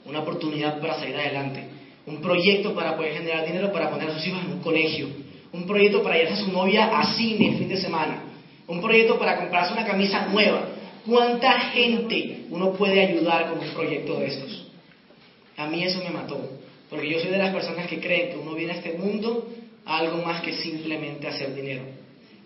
[0.04, 1.64] Una oportunidad para salir adelante.
[2.06, 5.08] Un proyecto para poder generar dinero para poner a sus hijos en un colegio.
[5.52, 8.33] Un proyecto para llevarse a su novia a cine el fin de semana.
[8.66, 10.68] Un proyecto para comprarse una camisa nueva.
[11.06, 14.66] ¿Cuánta gente uno puede ayudar con un proyecto de estos?
[15.56, 16.40] A mí eso me mató.
[16.88, 19.48] Porque yo soy de las personas que creen que uno viene a este mundo
[19.84, 21.82] a algo más que simplemente hacer dinero.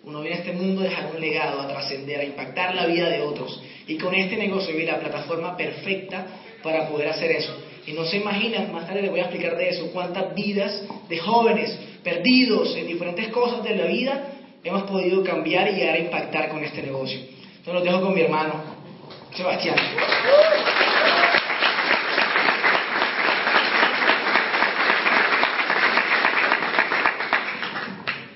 [0.04, 3.09] Uno viene a este mundo a dejar un legado, a trascender, a impactar la vida
[3.11, 3.61] de otros.
[3.87, 6.26] Y con este negocio vi la plataforma perfecta
[6.62, 7.54] para poder hacer eso.
[7.87, 11.18] Y no se imaginan, más tarde les voy a explicar de eso, cuántas vidas de
[11.18, 16.49] jóvenes perdidos en diferentes cosas de la vida hemos podido cambiar y llegar a impactar
[16.49, 17.18] con este negocio.
[17.18, 18.55] Entonces los dejo con mi hermano,
[19.35, 19.77] Sebastián.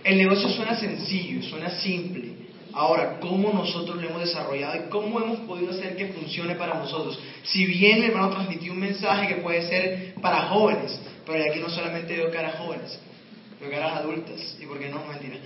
[0.04, 2.32] El negocio suena sencillo, suena simple.
[2.74, 7.18] Ahora, ¿cómo nosotros lo hemos desarrollado y cómo hemos podido hacer que funcione para nosotros?
[7.44, 11.68] Si bien mi hermano transmitió un mensaje que puede ser para jóvenes, pero aquí no
[11.68, 12.98] solamente veo caras jóvenes,
[13.60, 15.36] veo caras adultas, y por qué no, mentira.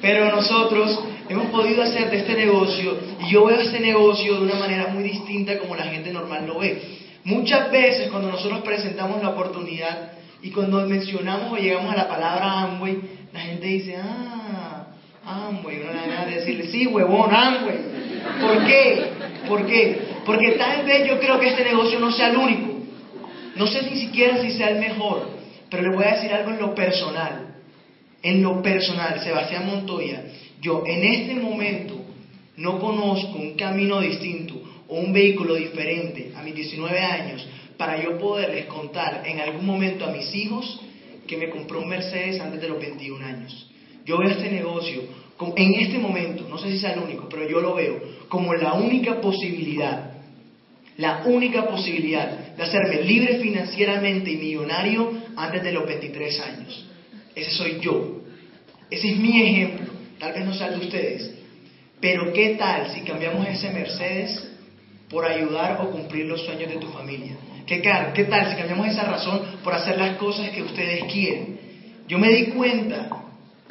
[0.00, 0.98] Pero nosotros
[1.28, 5.02] hemos podido hacer de este negocio, y yo veo este negocio de una manera muy
[5.02, 6.80] distinta como la gente normal lo ve.
[7.24, 12.62] Muchas veces cuando nosotros presentamos la oportunidad y cuando mencionamos o llegamos a la palabra
[12.62, 12.98] Amway,
[13.32, 14.86] la gente dice, ah,
[15.24, 17.78] Amway, le da de decirle, sí, huevón, Amway.
[18.40, 19.04] ¿Por qué?
[19.46, 20.00] ¿Por qué?
[20.24, 22.80] Porque tal vez yo creo que este negocio no sea el único.
[23.56, 25.28] No sé ni siquiera si sea el mejor,
[25.70, 27.49] pero le voy a decir algo en lo personal.
[28.22, 30.22] En lo personal, Sebastián Montoya,
[30.60, 32.04] yo en este momento
[32.56, 34.54] no conozco un camino distinto
[34.88, 40.04] o un vehículo diferente a mis 19 años para yo poderles contar en algún momento
[40.04, 40.80] a mis hijos
[41.26, 43.70] que me compró un Mercedes antes de los 21 años.
[44.04, 45.02] Yo veo este negocio
[45.56, 48.74] en este momento, no sé si sea el único, pero yo lo veo como la
[48.74, 50.12] única posibilidad,
[50.98, 56.89] la única posibilidad de hacerme libre financieramente y millonario antes de los 23 años.
[57.34, 58.22] Ese soy yo.
[58.90, 59.86] Ese es mi ejemplo.
[60.18, 61.34] Tal vez no sea de ustedes.
[62.00, 64.48] Pero ¿qué tal si cambiamos ese Mercedes
[65.08, 67.36] por ayudar o cumplir los sueños de tu familia?
[67.66, 71.58] ¿Qué, ¿Qué tal si cambiamos esa razón por hacer las cosas que ustedes quieren?
[72.08, 73.08] Yo me di cuenta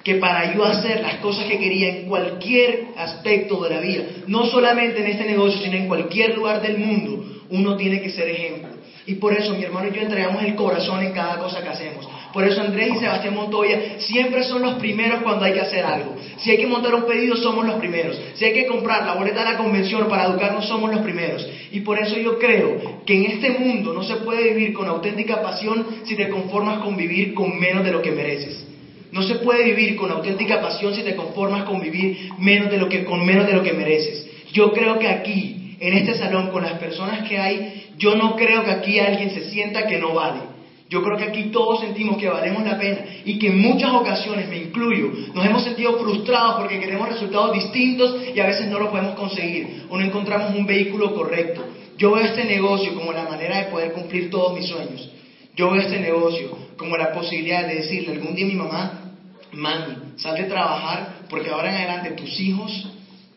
[0.04, 4.46] que para yo hacer las cosas que quería en cualquier aspecto de la vida, no
[4.46, 8.70] solamente en este negocio, sino en cualquier lugar del mundo, uno tiene que ser ejemplo.
[9.06, 12.08] Y por eso mi hermano y yo entregamos el corazón en cada cosa que hacemos.
[12.34, 16.16] Por eso Andrés y Sebastián Montoya siempre son los primeros cuando hay que hacer algo.
[16.38, 18.20] Si hay que montar un pedido, somos los primeros.
[18.36, 21.48] Si hay que comprar la boleta de la convención para educarnos, somos los primeros.
[21.72, 25.42] Y por eso yo creo que en este mundo no se puede vivir con auténtica
[25.42, 28.66] pasión si te conformas con vivir con menos de lo que mereces.
[29.12, 32.88] No se puede vivir con auténtica pasión si te conformas con vivir menos de lo
[32.88, 34.28] que, con menos de lo que mereces.
[34.54, 38.64] Yo creo que aquí, en este salón, con las personas que hay, yo no creo
[38.64, 40.49] que aquí alguien se sienta que no vale.
[40.90, 44.50] Yo creo que aquí todos sentimos que valemos la pena y que en muchas ocasiones,
[44.50, 48.90] me incluyo, nos hemos sentido frustrados porque queremos resultados distintos y a veces no lo
[48.90, 51.64] podemos conseguir o no encontramos un vehículo correcto.
[51.96, 55.12] Yo veo este negocio como la manera de poder cumplir todos mis sueños.
[55.56, 59.12] Yo veo este negocio como la posibilidad de decirle algún día a mi mamá,
[59.52, 62.88] mami, sal de trabajar porque ahora en adelante tus hijos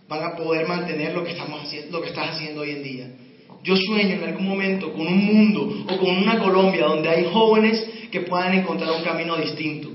[0.08, 3.06] van a poder mantener lo que, estamos haciendo, lo que estás haciendo hoy en día.
[3.62, 7.87] Yo sueño en algún momento con un mundo o con una Colombia donde hay jóvenes
[8.11, 9.88] que puedan encontrar un camino distinto,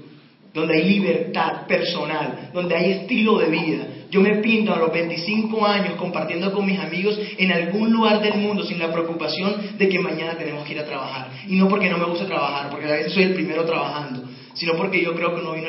[0.54, 3.88] donde hay libertad personal, donde hay estilo de vida.
[4.10, 8.36] Yo me pinto a los 25 años compartiendo con mis amigos en algún lugar del
[8.36, 11.30] mundo sin la preocupación de que mañana tenemos que ir a trabajar.
[11.48, 14.76] Y no porque no me gusta trabajar, porque a veces soy el primero trabajando, sino
[14.76, 15.68] porque yo creo que uno vino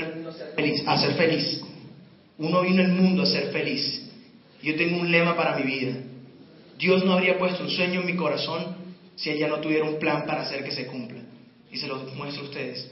[0.54, 0.84] feliz.
[0.86, 1.64] A ser feliz.
[2.38, 4.08] uno vino al mundo a ser feliz.
[4.62, 5.94] Yo tengo un lema para mi vida.
[6.78, 8.76] Dios no habría puesto un sueño en mi corazón
[9.16, 11.20] si ella no tuviera un plan para hacer que se cumpla.
[11.70, 12.90] Y se lo muestro a ustedes.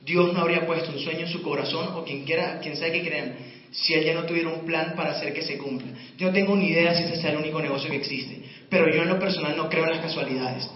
[0.00, 3.02] Dios no habría puesto un sueño en su corazón o quien quiera, quien sea que
[3.02, 3.34] crean,
[3.70, 5.88] si él ya no tuviera un plan para hacer que se cumpla.
[6.16, 9.02] Yo no tengo ni idea si ese sea el único negocio que existe, pero yo
[9.02, 10.70] en lo personal no creo en las casualidades.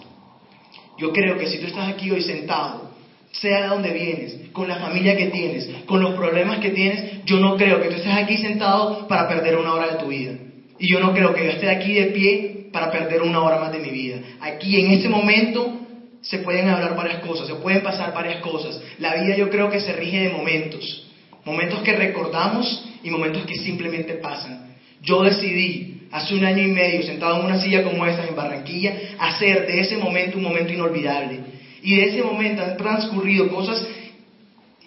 [0.99, 2.91] Yo creo que si tú estás aquí hoy sentado,
[3.33, 7.39] sea de donde vienes, con la familia que tienes, con los problemas que tienes, yo
[7.39, 10.33] no creo que tú estés aquí sentado para perder una hora de tu vida.
[10.81, 13.71] Y yo no creo que yo esté aquí de pie para perder una hora más
[13.71, 14.19] de mi vida.
[14.41, 15.79] Aquí en este momento
[16.23, 18.81] se pueden hablar varias cosas, se pueden pasar varias cosas.
[18.99, 21.07] La vida yo creo que se rige de momentos.
[21.45, 24.75] Momentos que recordamos y momentos que simplemente pasan.
[25.03, 28.95] Yo decidí hace un año y medio, sentado en una silla como esta en Barranquilla,
[29.19, 31.41] hacer de ese momento un momento inolvidable.
[31.83, 33.87] Y de ese momento han transcurrido cosas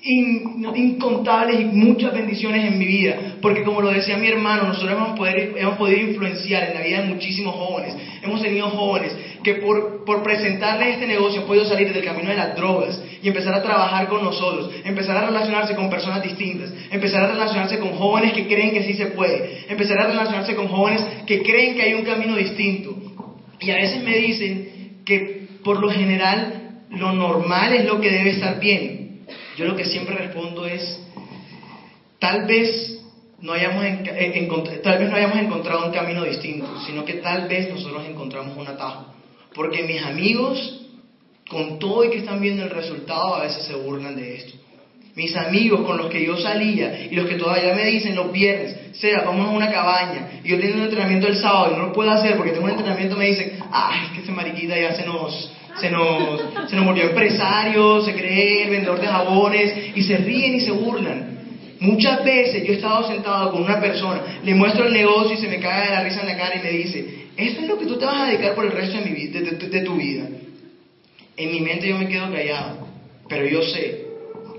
[0.05, 5.17] incontables y muchas bendiciones en mi vida, porque como lo decía mi hermano, nosotros hemos,
[5.57, 7.95] hemos podido influenciar en la vida de muchísimos jóvenes.
[8.21, 12.35] Hemos tenido jóvenes que por, por presentarles este negocio han podido salir del camino de
[12.35, 17.23] las drogas y empezar a trabajar con nosotros, empezar a relacionarse con personas distintas, empezar
[17.23, 21.01] a relacionarse con jóvenes que creen que sí se puede, empezar a relacionarse con jóvenes
[21.25, 22.93] que creen que hay un camino distinto.
[23.61, 28.31] Y a veces me dicen que por lo general lo normal es lo que debe
[28.31, 29.02] estar bien.
[29.57, 30.99] Yo lo que siempre respondo es,
[32.19, 33.01] tal vez
[33.39, 33.83] no hayamos,
[34.83, 38.67] tal vez no hayamos encontrado un camino distinto, sino que tal vez nosotros encontramos un
[38.67, 39.13] atajo.
[39.53, 40.87] Porque mis amigos,
[41.47, 44.53] con todo y que están viendo el resultado, a veces se burlan de esto.
[45.15, 48.75] Mis amigos con los que yo salía y los que todavía me dicen los viernes,
[48.93, 51.93] sea, vamos a una cabaña, y yo tengo un entrenamiento el sábado y no lo
[51.93, 55.05] puedo hacer porque tengo un entrenamiento, me dicen, ay, es que este mariquita ya se
[55.05, 60.17] nos, se nos, se nos volvió empresario, se cree el vendedor de jabones y se
[60.17, 61.33] ríen y se burlan.
[61.79, 65.47] Muchas veces yo he estado sentado con una persona, le muestro el negocio y se
[65.47, 67.86] me cae de la risa en la cara y me dice, ¿esto es lo que
[67.86, 70.27] tú te vas a dedicar por el resto de, mi, de, de tu vida?
[71.36, 72.88] En mi mente yo me quedo callado,
[73.27, 74.05] pero yo sé,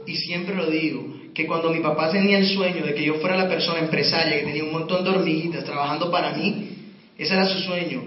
[0.06, 3.36] y siempre lo digo, que cuando mi papá tenía el sueño de que yo fuera
[3.36, 6.68] la persona empresaria que tenía un montón de hormiguitas trabajando para mí,
[7.16, 8.02] ese era su sueño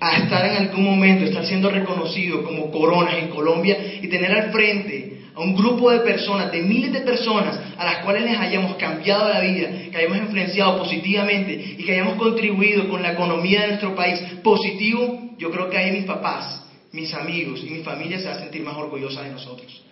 [0.00, 4.52] a estar en algún momento, estar siendo reconocido como coronas en Colombia y tener al
[4.52, 8.76] frente a un grupo de personas, de miles de personas a las cuales les hayamos
[8.76, 13.66] cambiado la vida, que hayamos influenciado positivamente y que hayamos contribuido con la economía de
[13.68, 18.28] nuestro país positivo, yo creo que ahí mis papás, mis amigos y mi familia se
[18.28, 19.82] van a sentir más orgullosa de nosotros.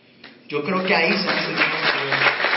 [0.48, 2.53] Yo creo que ahí se van a sentir más orgullosos.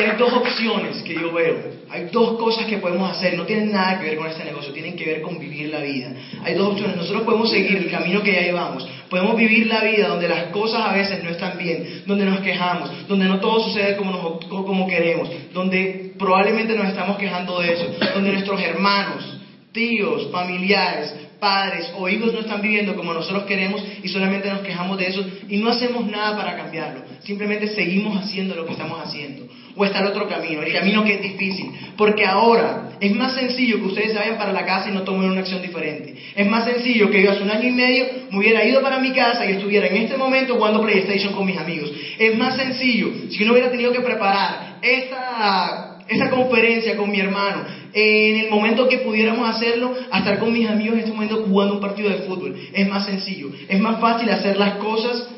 [0.00, 1.56] Hay dos opciones que yo veo.
[1.90, 3.36] Hay dos cosas que podemos hacer.
[3.36, 6.12] No tienen nada que ver con este negocio, tienen que ver con vivir la vida.
[6.42, 6.96] Hay dos opciones.
[6.96, 8.86] Nosotros podemos seguir el camino que ya llevamos.
[9.10, 13.08] Podemos vivir la vida donde las cosas a veces no están bien, donde nos quejamos,
[13.08, 18.32] donde no todo sucede como, como queremos, donde probablemente nos estamos quejando de eso, donde
[18.32, 19.40] nuestros hermanos,
[19.72, 24.98] tíos, familiares, padres o hijos no están viviendo como nosotros queremos y solamente nos quejamos
[24.98, 27.02] de eso y no hacemos nada para cambiarlo.
[27.22, 29.48] Simplemente seguimos haciendo lo que estamos haciendo.
[29.76, 31.70] O está el otro camino, el camino que es difícil.
[31.96, 35.40] Porque ahora es más sencillo que ustedes vayan para la casa y no tomen una
[35.40, 36.14] acción diferente.
[36.34, 39.12] Es más sencillo que yo hace un año y medio me hubiera ido para mi
[39.12, 41.90] casa y estuviera en este momento jugando PlayStation con mis amigos.
[42.18, 47.20] Es más sencillo si yo no hubiera tenido que preparar esta, esta conferencia con mi
[47.20, 51.74] hermano, en el momento que pudiéramos hacerlo, estar con mis amigos en este momento jugando
[51.74, 52.56] un partido de fútbol.
[52.72, 55.28] Es más sencillo, es más fácil hacer las cosas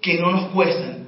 [0.00, 0.98] que no nos cuestan.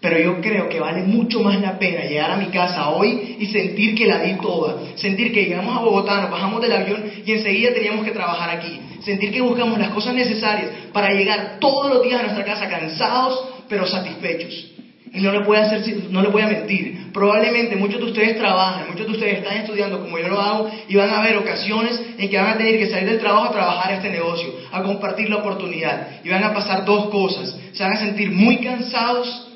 [0.00, 3.46] Pero yo creo que vale mucho más la pena llegar a mi casa hoy y
[3.46, 4.96] sentir que la di toda.
[4.96, 8.80] Sentir que llegamos a Bogotá, nos bajamos del avión y enseguida teníamos que trabajar aquí.
[9.02, 13.46] Sentir que buscamos las cosas necesarias para llegar todos los días a nuestra casa cansados
[13.68, 14.79] pero satisfechos.
[15.12, 17.10] Y no le, voy a hacer, no le voy a mentir.
[17.12, 20.94] Probablemente muchos de ustedes trabajan, muchos de ustedes están estudiando como yo lo hago y
[20.94, 23.92] van a haber ocasiones en que van a tener que salir del trabajo a trabajar
[23.94, 26.20] este negocio, a compartir la oportunidad.
[26.22, 27.58] Y van a pasar dos cosas.
[27.72, 29.48] Se van a sentir muy cansados,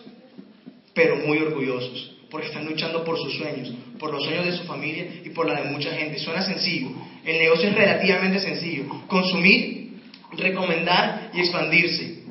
[0.92, 2.16] pero muy orgullosos.
[2.30, 5.60] Porque están luchando por sus sueños, por los sueños de su familia y por la
[5.60, 6.18] de mucha gente.
[6.18, 6.88] Suena sencillo.
[7.24, 8.86] El negocio es relativamente sencillo.
[9.06, 10.00] Consumir,
[10.36, 12.24] recomendar y expandirse.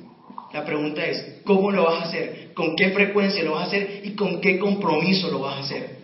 [0.51, 2.42] La pregunta es, ¿cómo lo vas a hacer?
[2.53, 4.01] ¿Con qué frecuencia lo vas a hacer?
[4.03, 5.97] ¿Y con qué compromiso lo vas a hacer?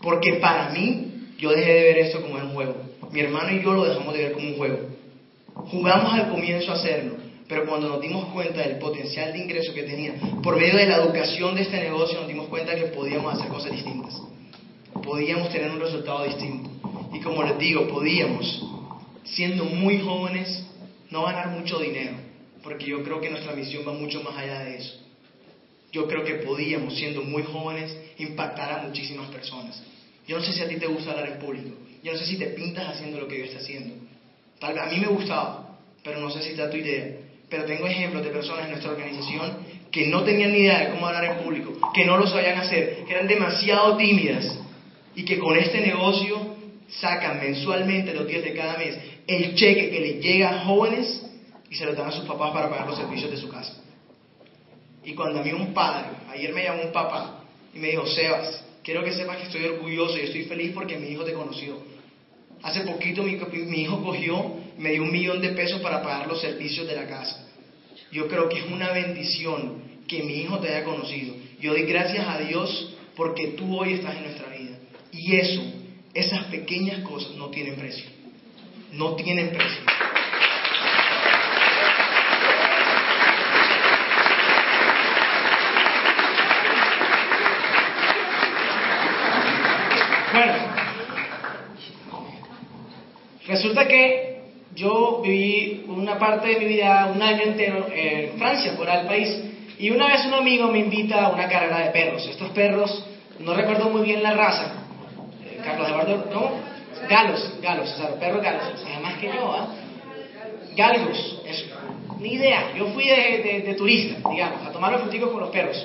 [0.00, 2.76] Porque para mí, yo dejé de ver esto como un juego.
[3.10, 4.78] Mi hermano y yo lo dejamos de ver como un juego.
[5.54, 7.14] Jugamos al comienzo a hacerlo,
[7.48, 10.96] pero cuando nos dimos cuenta del potencial de ingreso que tenía, por medio de la
[10.96, 14.20] educación de este negocio, nos dimos cuenta que podíamos hacer cosas distintas.
[15.02, 16.70] Podíamos tener un resultado distinto.
[17.12, 18.64] Y como les digo, podíamos,
[19.24, 20.64] siendo muy jóvenes,
[21.10, 22.16] no ganar mucho dinero,
[22.62, 25.09] porque yo creo que nuestra misión va mucho más allá de eso.
[25.92, 29.82] Yo creo que podíamos, siendo muy jóvenes, impactar a muchísimas personas.
[30.26, 31.70] Yo no sé si a ti te gusta hablar en público.
[32.02, 33.94] Yo no sé si te pintas haciendo lo que yo estoy haciendo.
[34.58, 37.16] Tal vez a mí me gustaba, pero no sé si está tu idea.
[37.48, 39.58] Pero tengo ejemplos de personas en nuestra organización
[39.90, 43.04] que no tenían ni idea de cómo hablar en público, que no lo sabían hacer,
[43.04, 44.56] que eran demasiado tímidas
[45.16, 46.56] y que con este negocio
[46.88, 51.26] sacan mensualmente los días de cada mes el cheque que les llega a jóvenes
[51.70, 53.76] y se lo dan a sus papás para pagar los servicios de su casa.
[55.04, 57.44] Y cuando a mí un padre, ayer me llamó un papá
[57.74, 61.08] y me dijo, Sebas, quiero que sepas que estoy orgulloso y estoy feliz porque mi
[61.08, 61.78] hijo te conoció.
[62.62, 63.32] Hace poquito mi,
[63.80, 67.46] hijo cogió, me dio un millón de pesos para pagar los servicios de la casa.
[68.12, 71.34] Yo creo que es una bendición que mi hijo te haya conocido.
[71.60, 74.78] Yo doy gracias a Dios porque tú hoy estás en nuestra vida.
[75.12, 75.62] Y eso,
[76.12, 78.06] esas pequeñas cosas no tienen precio.
[78.92, 79.80] No tienen precio.
[90.32, 90.54] Bueno,
[93.50, 94.40] resulta que
[94.74, 99.28] yo viví una parte de mi vida, un año entero, en Francia, fuera del país,
[99.78, 102.26] y una vez un amigo me invita a una carrera de perros.
[102.26, 103.04] Estos perros,
[103.40, 104.72] no recuerdo muy bien la raza,
[105.44, 106.50] eh, Carlos Eduardo, ¿no?
[107.08, 109.68] Galos, galos, o sea, perros galos, o sea, más que yo, ¿ah?
[110.76, 111.64] Galgos, eso.
[112.20, 115.84] Ni idea, yo fui de, turista, digamos, a tomar los fruticos con los perros.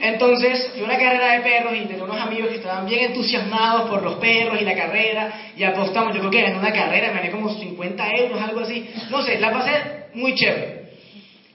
[0.00, 3.88] Entonces, fui a una carrera de perros y tenía unos amigos que estaban bien entusiasmados
[3.88, 7.14] por los perros y la carrera, y apostamos, yo creo que en una carrera me
[7.14, 8.88] gané como 50 euros, algo así.
[9.10, 9.72] No sé, la pasé
[10.14, 10.84] muy chévere.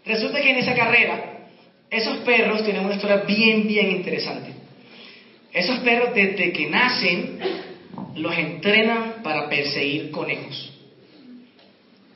[0.06, 1.38] Resulta que en esa carrera,
[1.90, 4.54] esos perros tienen una historia bien, bien interesante.
[5.52, 7.40] Esos perros desde que nacen,
[8.16, 10.69] los entrenan para perseguir conejos.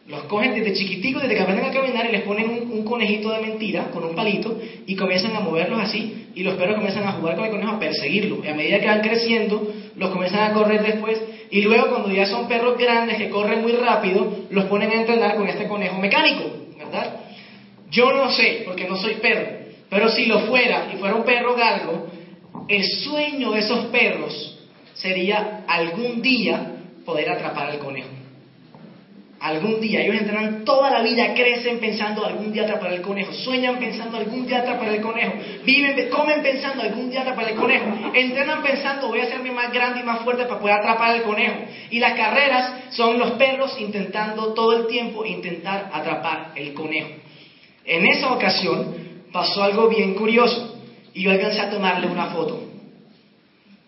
[0.05, 3.39] Los cogen desde chiquiticos, desde que aprenden a caminar y les ponen un, conejito de
[3.39, 7.37] mentira con un palito y comienzan a moverlos así y los perros comienzan a jugar
[7.37, 8.43] con el conejo, a perseguirlo.
[8.43, 12.25] Y a medida que van creciendo, los comienzan a correr después y luego cuando ya
[12.25, 16.51] son perros grandes que corren muy rápido, los ponen a entrenar con este conejo mecánico,
[16.77, 17.21] ¿verdad?
[17.89, 19.47] Yo no sé, porque no soy perro,
[19.89, 22.07] pero si lo fuera y fuera un perro galgo,
[22.67, 24.59] el sueño de esos perros
[24.95, 26.73] sería algún día
[27.05, 28.22] poder atrapar al conejo
[29.43, 30.01] algún día.
[30.01, 34.47] Ellos entrenan toda la vida, crecen pensando algún día atrapar el conejo, sueñan pensando algún
[34.47, 35.33] día atrapar el conejo,
[35.65, 39.99] viven, comen pensando algún día atrapar el conejo, entrenan pensando voy a hacerme más grande
[39.99, 41.57] y más fuerte para poder atrapar el conejo.
[41.91, 47.09] Y las carreras son los perros intentando todo el tiempo intentar atrapar el conejo.
[47.85, 48.95] En esa ocasión
[49.33, 50.81] pasó algo bien curioso
[51.13, 52.63] y yo alcancé a tomarle una foto.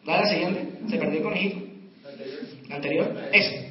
[0.07, 0.79] ¿Va la siguiente?
[0.89, 1.59] ¿Se perdió el conejito?
[2.03, 2.09] ¿La?
[2.67, 3.29] ¿La anterior?
[3.31, 3.64] Eso.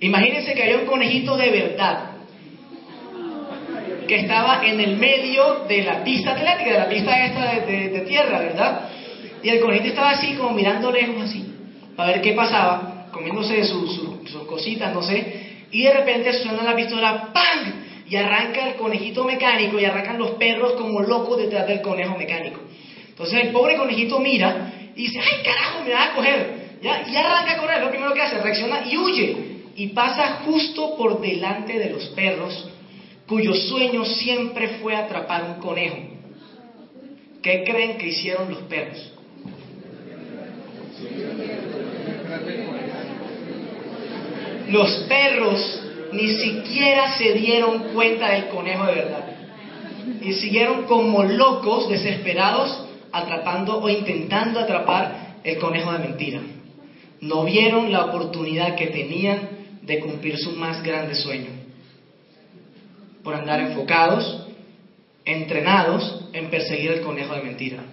[0.00, 2.14] Imagínense que había un conejito de verdad
[4.06, 8.38] que estaba en el medio de la pista atlética, de la pista esta de, tierra,
[8.38, 8.88] ¿verdad?
[9.42, 11.44] Y el conejito estaba así, como mirando lejos así,
[11.96, 13.94] para ver qué pasaba, comiéndose sus,
[14.26, 17.84] sus cositas, no sé, y de repente suena la pistola, ¡pam!
[18.08, 22.60] Y arranca el conejito mecánico y arrancan los perros como locos detrás del conejo mecánico.
[23.08, 26.64] Entonces el pobre conejito mira y dice, ¡ay carajo, me va a coger!
[26.82, 27.02] ¿Ya?
[27.08, 29.36] Y arranca a correr, lo primero que hace, reacciona y huye
[29.76, 32.68] y pasa justo por delante de los perros,
[33.26, 35.96] cuyo sueño siempre fue atrapar un conejo.
[37.42, 39.12] ¿Qué creen que hicieron los perros?
[44.70, 45.80] Los perros
[46.12, 49.24] ni siquiera se dieron cuenta del conejo de verdad.
[50.22, 56.40] Y siguieron como locos, desesperados, atrapando o intentando atrapar el conejo de mentira.
[57.20, 59.53] No vieron la oportunidad que tenían
[59.86, 61.50] de cumplir su más grande sueño.
[63.22, 64.46] Por andar enfocados,
[65.24, 67.84] entrenados en perseguir el conejo de mentira.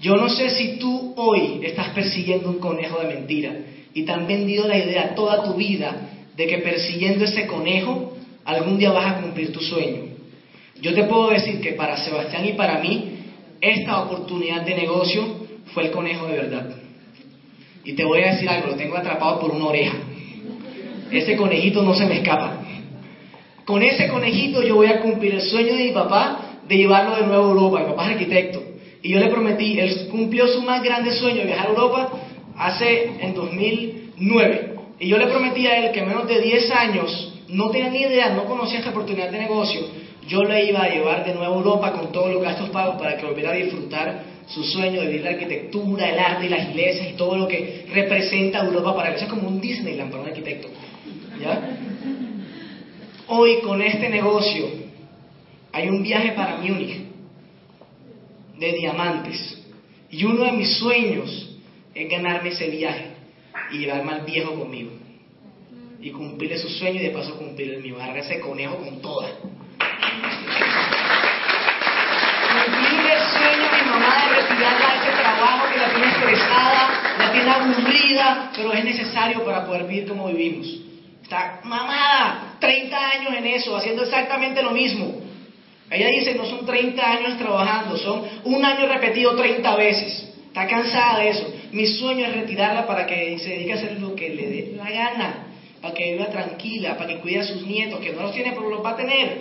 [0.00, 3.54] Yo no sé si tú hoy estás persiguiendo un conejo de mentira
[3.94, 8.78] y te han vendido la idea toda tu vida de que persiguiendo ese conejo algún
[8.78, 10.14] día vas a cumplir tu sueño.
[10.80, 13.18] Yo te puedo decir que para Sebastián y para mí
[13.60, 16.70] esta oportunidad de negocio fue el conejo de verdad.
[17.84, 19.96] Y te voy a decir algo, lo tengo atrapado por una oreja.
[21.16, 22.58] Ese conejito no se me escapa.
[23.64, 27.26] Con ese conejito yo voy a cumplir el sueño de mi papá de llevarlo de
[27.26, 27.80] nuevo a Europa.
[27.80, 28.62] Mi papá es arquitecto.
[29.02, 32.10] Y yo le prometí, él cumplió su más grande sueño de viajar a Europa
[32.56, 34.74] hace en 2009.
[34.98, 38.00] Y yo le prometí a él que en menos de 10 años, no tenía ni
[38.00, 39.82] idea, no conocía esta oportunidad de negocio,
[40.26, 43.16] yo le iba a llevar de nuevo a Europa con todos los gastos pagos para
[43.16, 47.08] que volviera a disfrutar su sueño de vivir la arquitectura, el arte y las iglesias
[47.10, 49.16] y todo lo que representa Europa para él.
[49.16, 50.68] Eso es como un Disneyland para un arquitecto.
[53.26, 54.68] Hoy con este negocio
[55.72, 57.04] hay un viaje para Múnich
[58.58, 59.60] de diamantes.
[60.10, 61.56] Y uno de mis sueños
[61.94, 63.06] es ganarme ese viaje
[63.72, 64.92] y llevarme al viejo conmigo.
[66.00, 67.96] Y cumplirle su sueño y de paso cumplir el mío.
[67.96, 69.28] Agarrar ese conejo con toda.
[72.60, 77.14] Cumplir el sueño de mi mamá de retirarla de ese trabajo que la tiene estresada,
[77.18, 80.93] la tiene aburrida, pero es necesario para poder vivir como vivimos.
[81.24, 85.22] Está mamada, 30 años en eso, haciendo exactamente lo mismo.
[85.90, 90.34] Ella dice, no son 30 años trabajando, son un año repetido 30 veces.
[90.48, 91.52] Está cansada de eso.
[91.72, 94.90] Mi sueño es retirarla para que se dedique a hacer lo que le dé la
[94.90, 95.46] gana,
[95.80, 98.68] para que viva tranquila, para que cuide a sus nietos, que no los tiene, pero
[98.68, 99.40] los va a tener.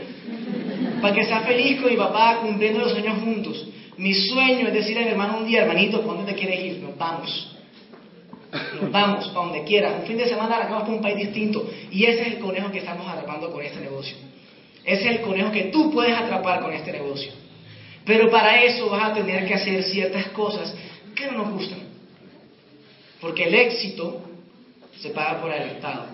[1.01, 3.67] Para que sea feliz con mi papá cumpliendo los sueños juntos.
[3.97, 6.77] Mi sueño es decirle a mi hermano un día, hermanito, ¿para dónde te quieres ir?
[6.79, 7.52] Nos vamos.
[8.81, 9.95] Nos vamos, para donde quieras.
[9.99, 11.69] Un fin de semana arrancamos para un país distinto.
[11.91, 14.15] Y ese es el conejo que estamos atrapando con este negocio.
[14.83, 17.31] Ese es el conejo que tú puedes atrapar con este negocio.
[18.05, 20.73] Pero para eso vas a tener que hacer ciertas cosas
[21.15, 21.79] que no nos gustan.
[23.21, 24.21] Porque el éxito
[24.99, 26.07] se paga por adelantado.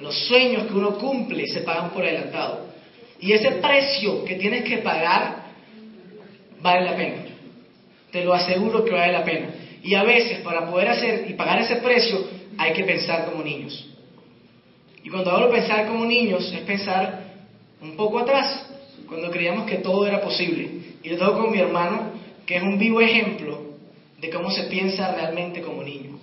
[0.00, 2.66] Los sueños que uno cumple se pagan por adelantado.
[3.20, 5.44] Y ese precio que tienes que pagar
[6.60, 7.22] vale la pena.
[8.10, 9.48] Te lo aseguro que vale la pena.
[9.88, 12.22] Y a veces para poder hacer y pagar ese precio
[12.58, 13.88] hay que pensar como niños.
[15.02, 17.24] Y cuando hablo de pensar como niños es pensar
[17.80, 18.68] un poco atrás,
[19.06, 20.68] cuando creíamos que todo era posible.
[21.02, 22.12] Y lo tengo con mi hermano,
[22.44, 23.62] que es un vivo ejemplo
[24.20, 26.18] de cómo se piensa realmente como niño.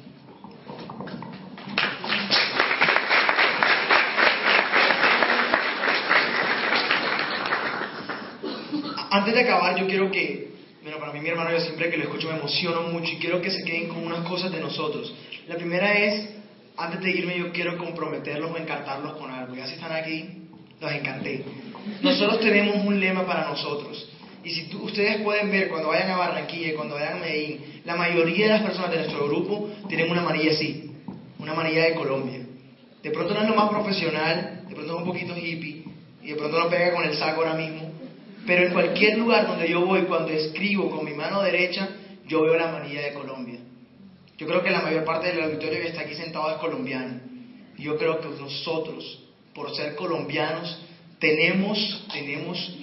[9.10, 10.52] Antes de acabar, yo quiero que,
[10.86, 13.42] bueno, para mí mi hermano, yo siempre que lo escucho me emociono mucho y quiero
[13.42, 15.12] que se queden con unas cosas de nosotros.
[15.48, 16.30] La primera es,
[16.78, 19.56] antes de irme, yo quiero comprometerlos o encartarlos con algo.
[19.56, 20.48] Ya si están aquí,
[20.80, 21.44] los encanté.
[22.04, 24.08] Nosotros tenemos un lema para nosotros.
[24.44, 27.96] Y si ustedes pueden ver cuando vayan a Barranquilla y cuando vayan a Medellín, la
[27.96, 30.92] mayoría de las personas de nuestro grupo tienen una amarilla así,
[31.40, 32.46] una amarilla de Colombia.
[33.02, 35.84] De pronto no es lo más profesional, de pronto es un poquito hippie,
[36.22, 37.85] y de pronto no pega con el saco ahora mismo,
[38.46, 41.90] pero en cualquier lugar donde yo voy, cuando escribo con mi mano derecha,
[42.28, 43.60] yo veo la amarilla de Colombia.
[44.38, 47.22] Yo creo que la mayor parte del auditorio que está aquí sentado es colombiano.
[47.78, 49.20] Yo creo que nosotros,
[49.54, 50.80] por ser colombianos,
[51.20, 52.78] tenemos, tenemos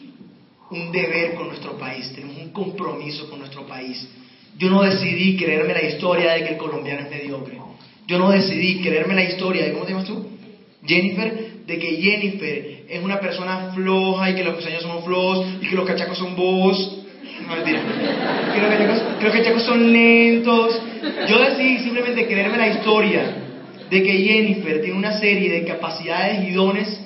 [0.71, 4.09] un deber con nuestro país, tenemos un compromiso con nuestro país.
[4.57, 7.59] Yo no decidí creerme la historia de que el colombiano es mediocre.
[8.07, 10.27] Yo no decidí creerme la historia de, ¿cómo te llamas tú?
[10.85, 15.67] Jennifer, de que Jennifer es una persona floja y que los costeños somos flojos y
[15.67, 16.99] que los cachacos son vos.
[17.49, 17.81] No, mentira.
[18.55, 20.83] Que los cachacos, que los cachacos son lentos.
[21.29, 23.23] Yo decidí simplemente creerme la historia
[23.89, 27.01] de que Jennifer tiene una serie de capacidades y dones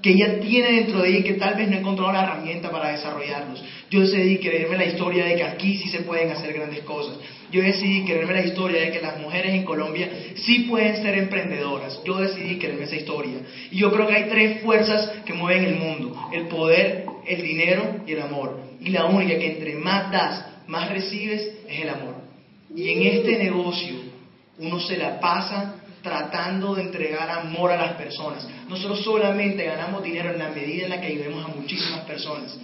[0.00, 2.70] que ella tiene dentro de ella y que tal vez no ha encontrado la herramienta
[2.70, 3.64] para desarrollarlos.
[3.90, 7.16] Yo decidí creerme la historia de que aquí sí se pueden hacer grandes cosas.
[7.54, 12.00] Yo decidí creerme la historia de que las mujeres en Colombia sí pueden ser emprendedoras.
[12.04, 13.42] Yo decidí creerme esa historia.
[13.70, 16.30] Y yo creo que hay tres fuerzas que mueven el mundo.
[16.32, 18.58] El poder, el dinero y el amor.
[18.80, 22.16] Y la única que entre más das, más recibes es el amor.
[22.74, 23.98] Y en este negocio
[24.58, 28.48] uno se la pasa tratando de entregar amor a las personas.
[28.68, 32.58] Nosotros solamente ganamos dinero en la medida en la que ayudemos a muchísimas personas.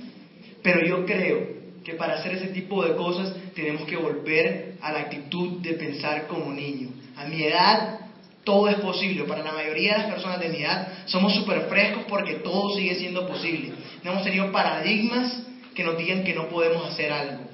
[0.64, 1.59] Pero yo creo
[1.90, 6.28] que para hacer ese tipo de cosas tenemos que volver a la actitud de pensar
[6.28, 6.90] como niño.
[7.16, 7.98] A mi edad
[8.44, 9.24] todo es posible.
[9.24, 12.94] Para la mayoría de las personas de mi edad somos súper frescos porque todo sigue
[12.94, 13.72] siendo posible.
[14.04, 15.42] No hemos tenido paradigmas
[15.74, 17.44] que nos digan que no podemos hacer algo.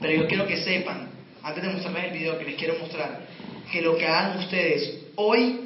[0.00, 1.08] Pero yo quiero que sepan,
[1.42, 3.26] antes de mostrarles el video que les quiero mostrar,
[3.72, 5.60] que lo que hagan ustedes hoy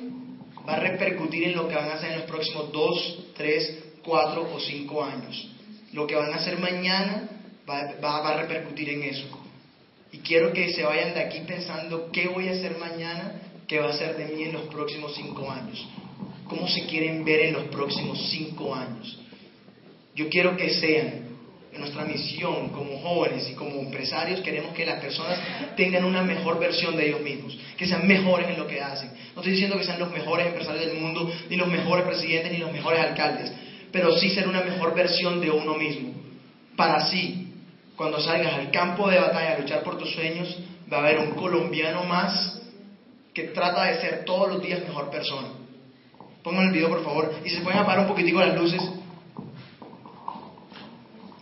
[0.68, 4.51] va a repercutir en lo que van a hacer en los próximos 2, 3, 4
[4.55, 5.51] o 5 años.
[5.92, 7.38] Lo que van a hacer mañana
[7.69, 9.27] va, va, a repercutir en eso.
[10.12, 13.91] Y quiero que se vayan de aquí pensando qué voy a hacer mañana, qué va
[13.91, 15.87] a ser de mí en los próximos 5 años.
[16.45, 19.19] ¿Cómo se quieren ver en los próximos 5 años?
[20.14, 21.29] Yo quiero que sean
[21.77, 25.39] nuestra misión como jóvenes y como empresarios queremos que las personas
[25.77, 29.11] tengan una mejor versión de ellos mismos, que sean mejores en lo que hacen.
[29.35, 32.59] No estoy diciendo que sean los mejores empresarios del mundo, ni los mejores presidentes, ni
[32.59, 33.53] los mejores alcaldes,
[33.93, 36.14] pero sí ser una mejor versión de uno mismo.
[36.75, 37.47] Para así,
[37.99, 40.57] cuando salgas al campo de batalla a luchar por tus sueños,
[40.90, 42.62] va a haber un colombiano más
[43.34, 45.49] que trata de ser todos los días mejor persona.
[46.44, 48.80] Pongan el video, por favor, y se pueden apagar un poquitico las luces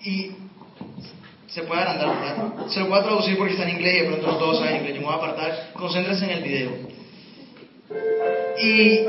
[0.02, 0.32] y
[1.46, 2.68] se puede agrandar, ¿verdad?
[2.68, 4.76] Se lo voy a traducir porque está en inglés y de pronto no todos saben
[4.76, 4.94] inglés.
[4.94, 5.72] Yo me voy a apartar.
[5.74, 6.70] Concéntrense en el video.
[8.62, 9.00] Y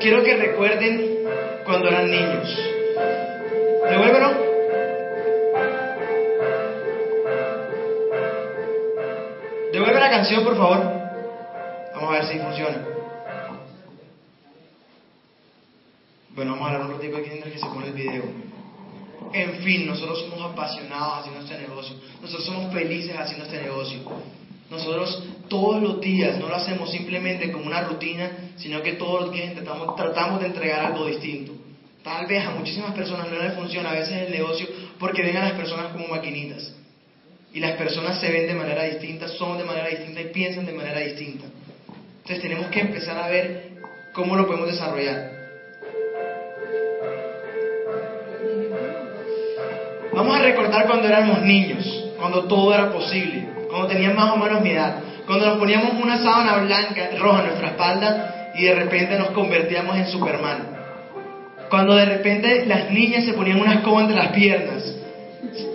[0.00, 1.18] quiero que recuerden
[1.66, 2.58] cuando eran niños.
[3.90, 4.33] Devuélvelo.
[10.16, 10.78] Canción, por favor.
[11.94, 12.86] Vamos a ver si funciona.
[16.36, 18.22] Bueno, vamos a hablar un ratito aquí mientras que se pone el video.
[19.32, 21.96] En fin, nosotros somos apasionados haciendo este negocio.
[22.22, 24.00] Nosotros somos felices haciendo este negocio.
[24.70, 29.32] Nosotros todos los días no lo hacemos simplemente como una rutina, sino que todos los
[29.32, 31.52] días intentamos, tratamos de entregar algo distinto.
[32.04, 35.44] Tal vez a muchísimas personas no les funciona a veces el negocio porque ven a
[35.44, 36.72] las personas como maquinitas.
[37.54, 40.72] Y las personas se ven de manera distinta, son de manera distinta y piensan de
[40.72, 41.44] manera distinta.
[42.16, 43.74] Entonces tenemos que empezar a ver
[44.12, 45.30] cómo lo podemos desarrollar.
[50.12, 54.60] Vamos a recordar cuando éramos niños, cuando todo era posible, cuando tenían más o menos
[54.60, 59.16] mi edad, cuando nos poníamos una sábana blanca, roja en nuestra espalda y de repente
[59.16, 60.76] nos convertíamos en Superman.
[61.70, 64.93] Cuando de repente las niñas se ponían una escoba entre las piernas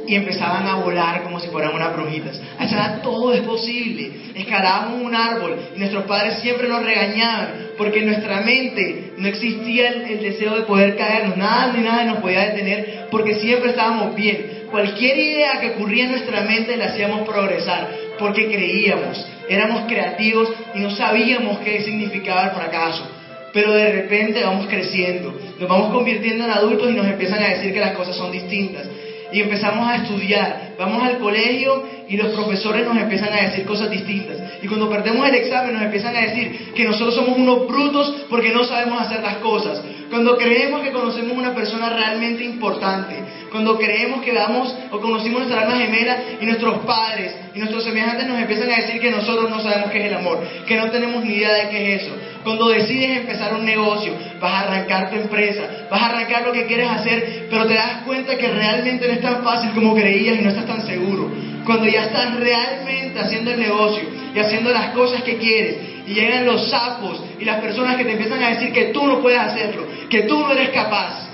[0.08, 2.42] y empezaban a volar como si fueran unas brujitas.
[2.58, 4.12] A esa edad todo es posible.
[4.36, 9.90] Escalábamos un árbol y nuestros padres siempre nos regañaban porque en nuestra mente no existía
[9.90, 14.16] el, el deseo de poder caernos, nada ni nada nos podía detener porque siempre estábamos
[14.16, 14.60] bien.
[14.72, 17.90] Cualquier idea que ocurría en nuestra mente la hacíamos progresar
[18.20, 23.08] porque creíamos, éramos creativos y no sabíamos qué significaba el fracaso.
[23.52, 27.74] Pero de repente vamos creciendo, nos vamos convirtiendo en adultos y nos empiezan a decir
[27.74, 28.88] que las cosas son distintas.
[29.32, 33.90] Y empezamos a estudiar, vamos al colegio y los profesores nos empiezan a decir cosas
[33.90, 34.38] distintas.
[34.62, 38.50] Y cuando perdemos el examen nos empiezan a decir que nosotros somos unos brutos porque
[38.50, 39.82] no sabemos hacer las cosas.
[40.10, 43.16] Cuando creemos que conocemos una persona realmente importante,
[43.52, 48.28] cuando creemos que damos o conocimos nuestra alma gemela y nuestros padres y nuestros semejantes
[48.28, 51.24] nos empiezan a decir que nosotros no sabemos qué es el amor, que no tenemos
[51.24, 52.16] ni idea de qué es eso.
[52.44, 56.66] Cuando decides empezar un negocio, vas a arrancar tu empresa, vas a arrancar lo que
[56.66, 60.42] quieres hacer, pero te das cuenta que realmente no es tan fácil como creías y
[60.42, 61.30] no estás tan seguro.
[61.66, 65.78] Cuando ya estás realmente haciendo el negocio y haciendo las cosas que quieres
[66.08, 69.22] y llegan los sapos y las personas que te empiezan a decir que tú no
[69.22, 71.29] puedes hacerlo, que tú no eres capaz.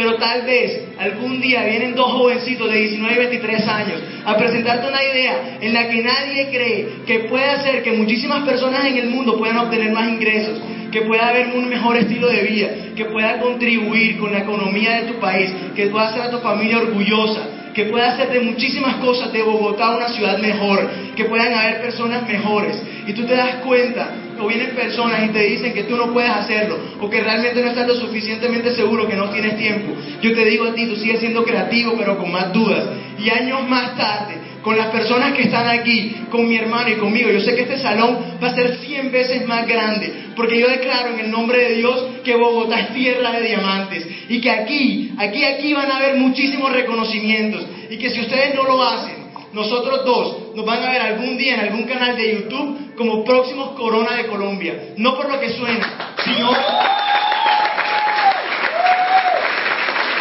[0.00, 4.88] Pero tal vez algún día vienen dos jovencitos de 19 y 23 años a presentarte
[4.88, 9.10] una idea en la que nadie cree que puede hacer que muchísimas personas en el
[9.10, 10.58] mundo puedan obtener más ingresos,
[10.90, 15.12] que pueda haber un mejor estilo de vida, que pueda contribuir con la economía de
[15.12, 17.42] tu país, que pueda hacer a tu familia orgullosa,
[17.74, 22.26] que pueda hacer de muchísimas cosas de Bogotá una ciudad mejor, que puedan haber personas
[22.26, 22.82] mejores.
[23.06, 24.08] Y tú te das cuenta,
[24.40, 27.68] o vienen personas y te dicen que tú no puedes hacerlo, o que realmente no
[27.68, 29.92] estás lo suficientemente seguro, que no tienes tiempo.
[30.22, 32.84] Yo te digo a ti, tú sigues siendo creativo, pero con más dudas.
[33.18, 37.30] Y años más tarde, con las personas que están aquí, con mi hermano y conmigo.
[37.30, 41.14] Yo sé que este salón va a ser 100 veces más grande, porque yo declaro
[41.14, 45.44] en el nombre de Dios que Bogotá es tierra de diamantes y que aquí, aquí,
[45.44, 49.16] aquí van a haber muchísimos reconocimientos y que si ustedes no lo hacen,
[49.52, 53.70] nosotros dos nos van a ver algún día en algún canal de YouTube como próximos
[53.70, 54.94] Corona de Colombia.
[54.96, 56.48] No por lo que suena, sino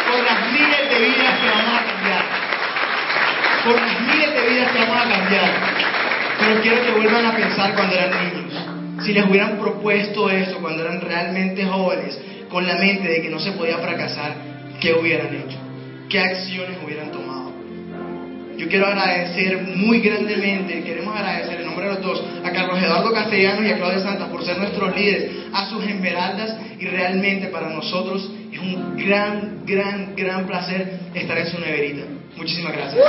[0.08, 2.26] por las miles de vidas que vamos a cambiar.
[3.66, 5.52] Por las miles de vidas que vamos a cambiar.
[6.40, 8.54] Pero quiero que vuelvan a pensar cuando eran niños.
[9.04, 12.20] Si les hubieran propuesto eso cuando eran realmente jóvenes,
[12.50, 14.36] con la mente de que no se podía fracasar,
[14.80, 15.58] ¿qué hubieran hecho?
[16.10, 17.29] ¿Qué acciones hubieran tomado?
[18.60, 23.14] Yo quiero agradecer muy grandemente, queremos agradecer en nombre de los dos a Carlos Eduardo
[23.14, 27.70] Castellanos y a Claudia Santos por ser nuestros líderes, a sus esmeraldas y realmente para
[27.70, 32.04] nosotros es un gran, gran, gran placer estar en su neverita.
[32.36, 33.02] Muchísimas gracias.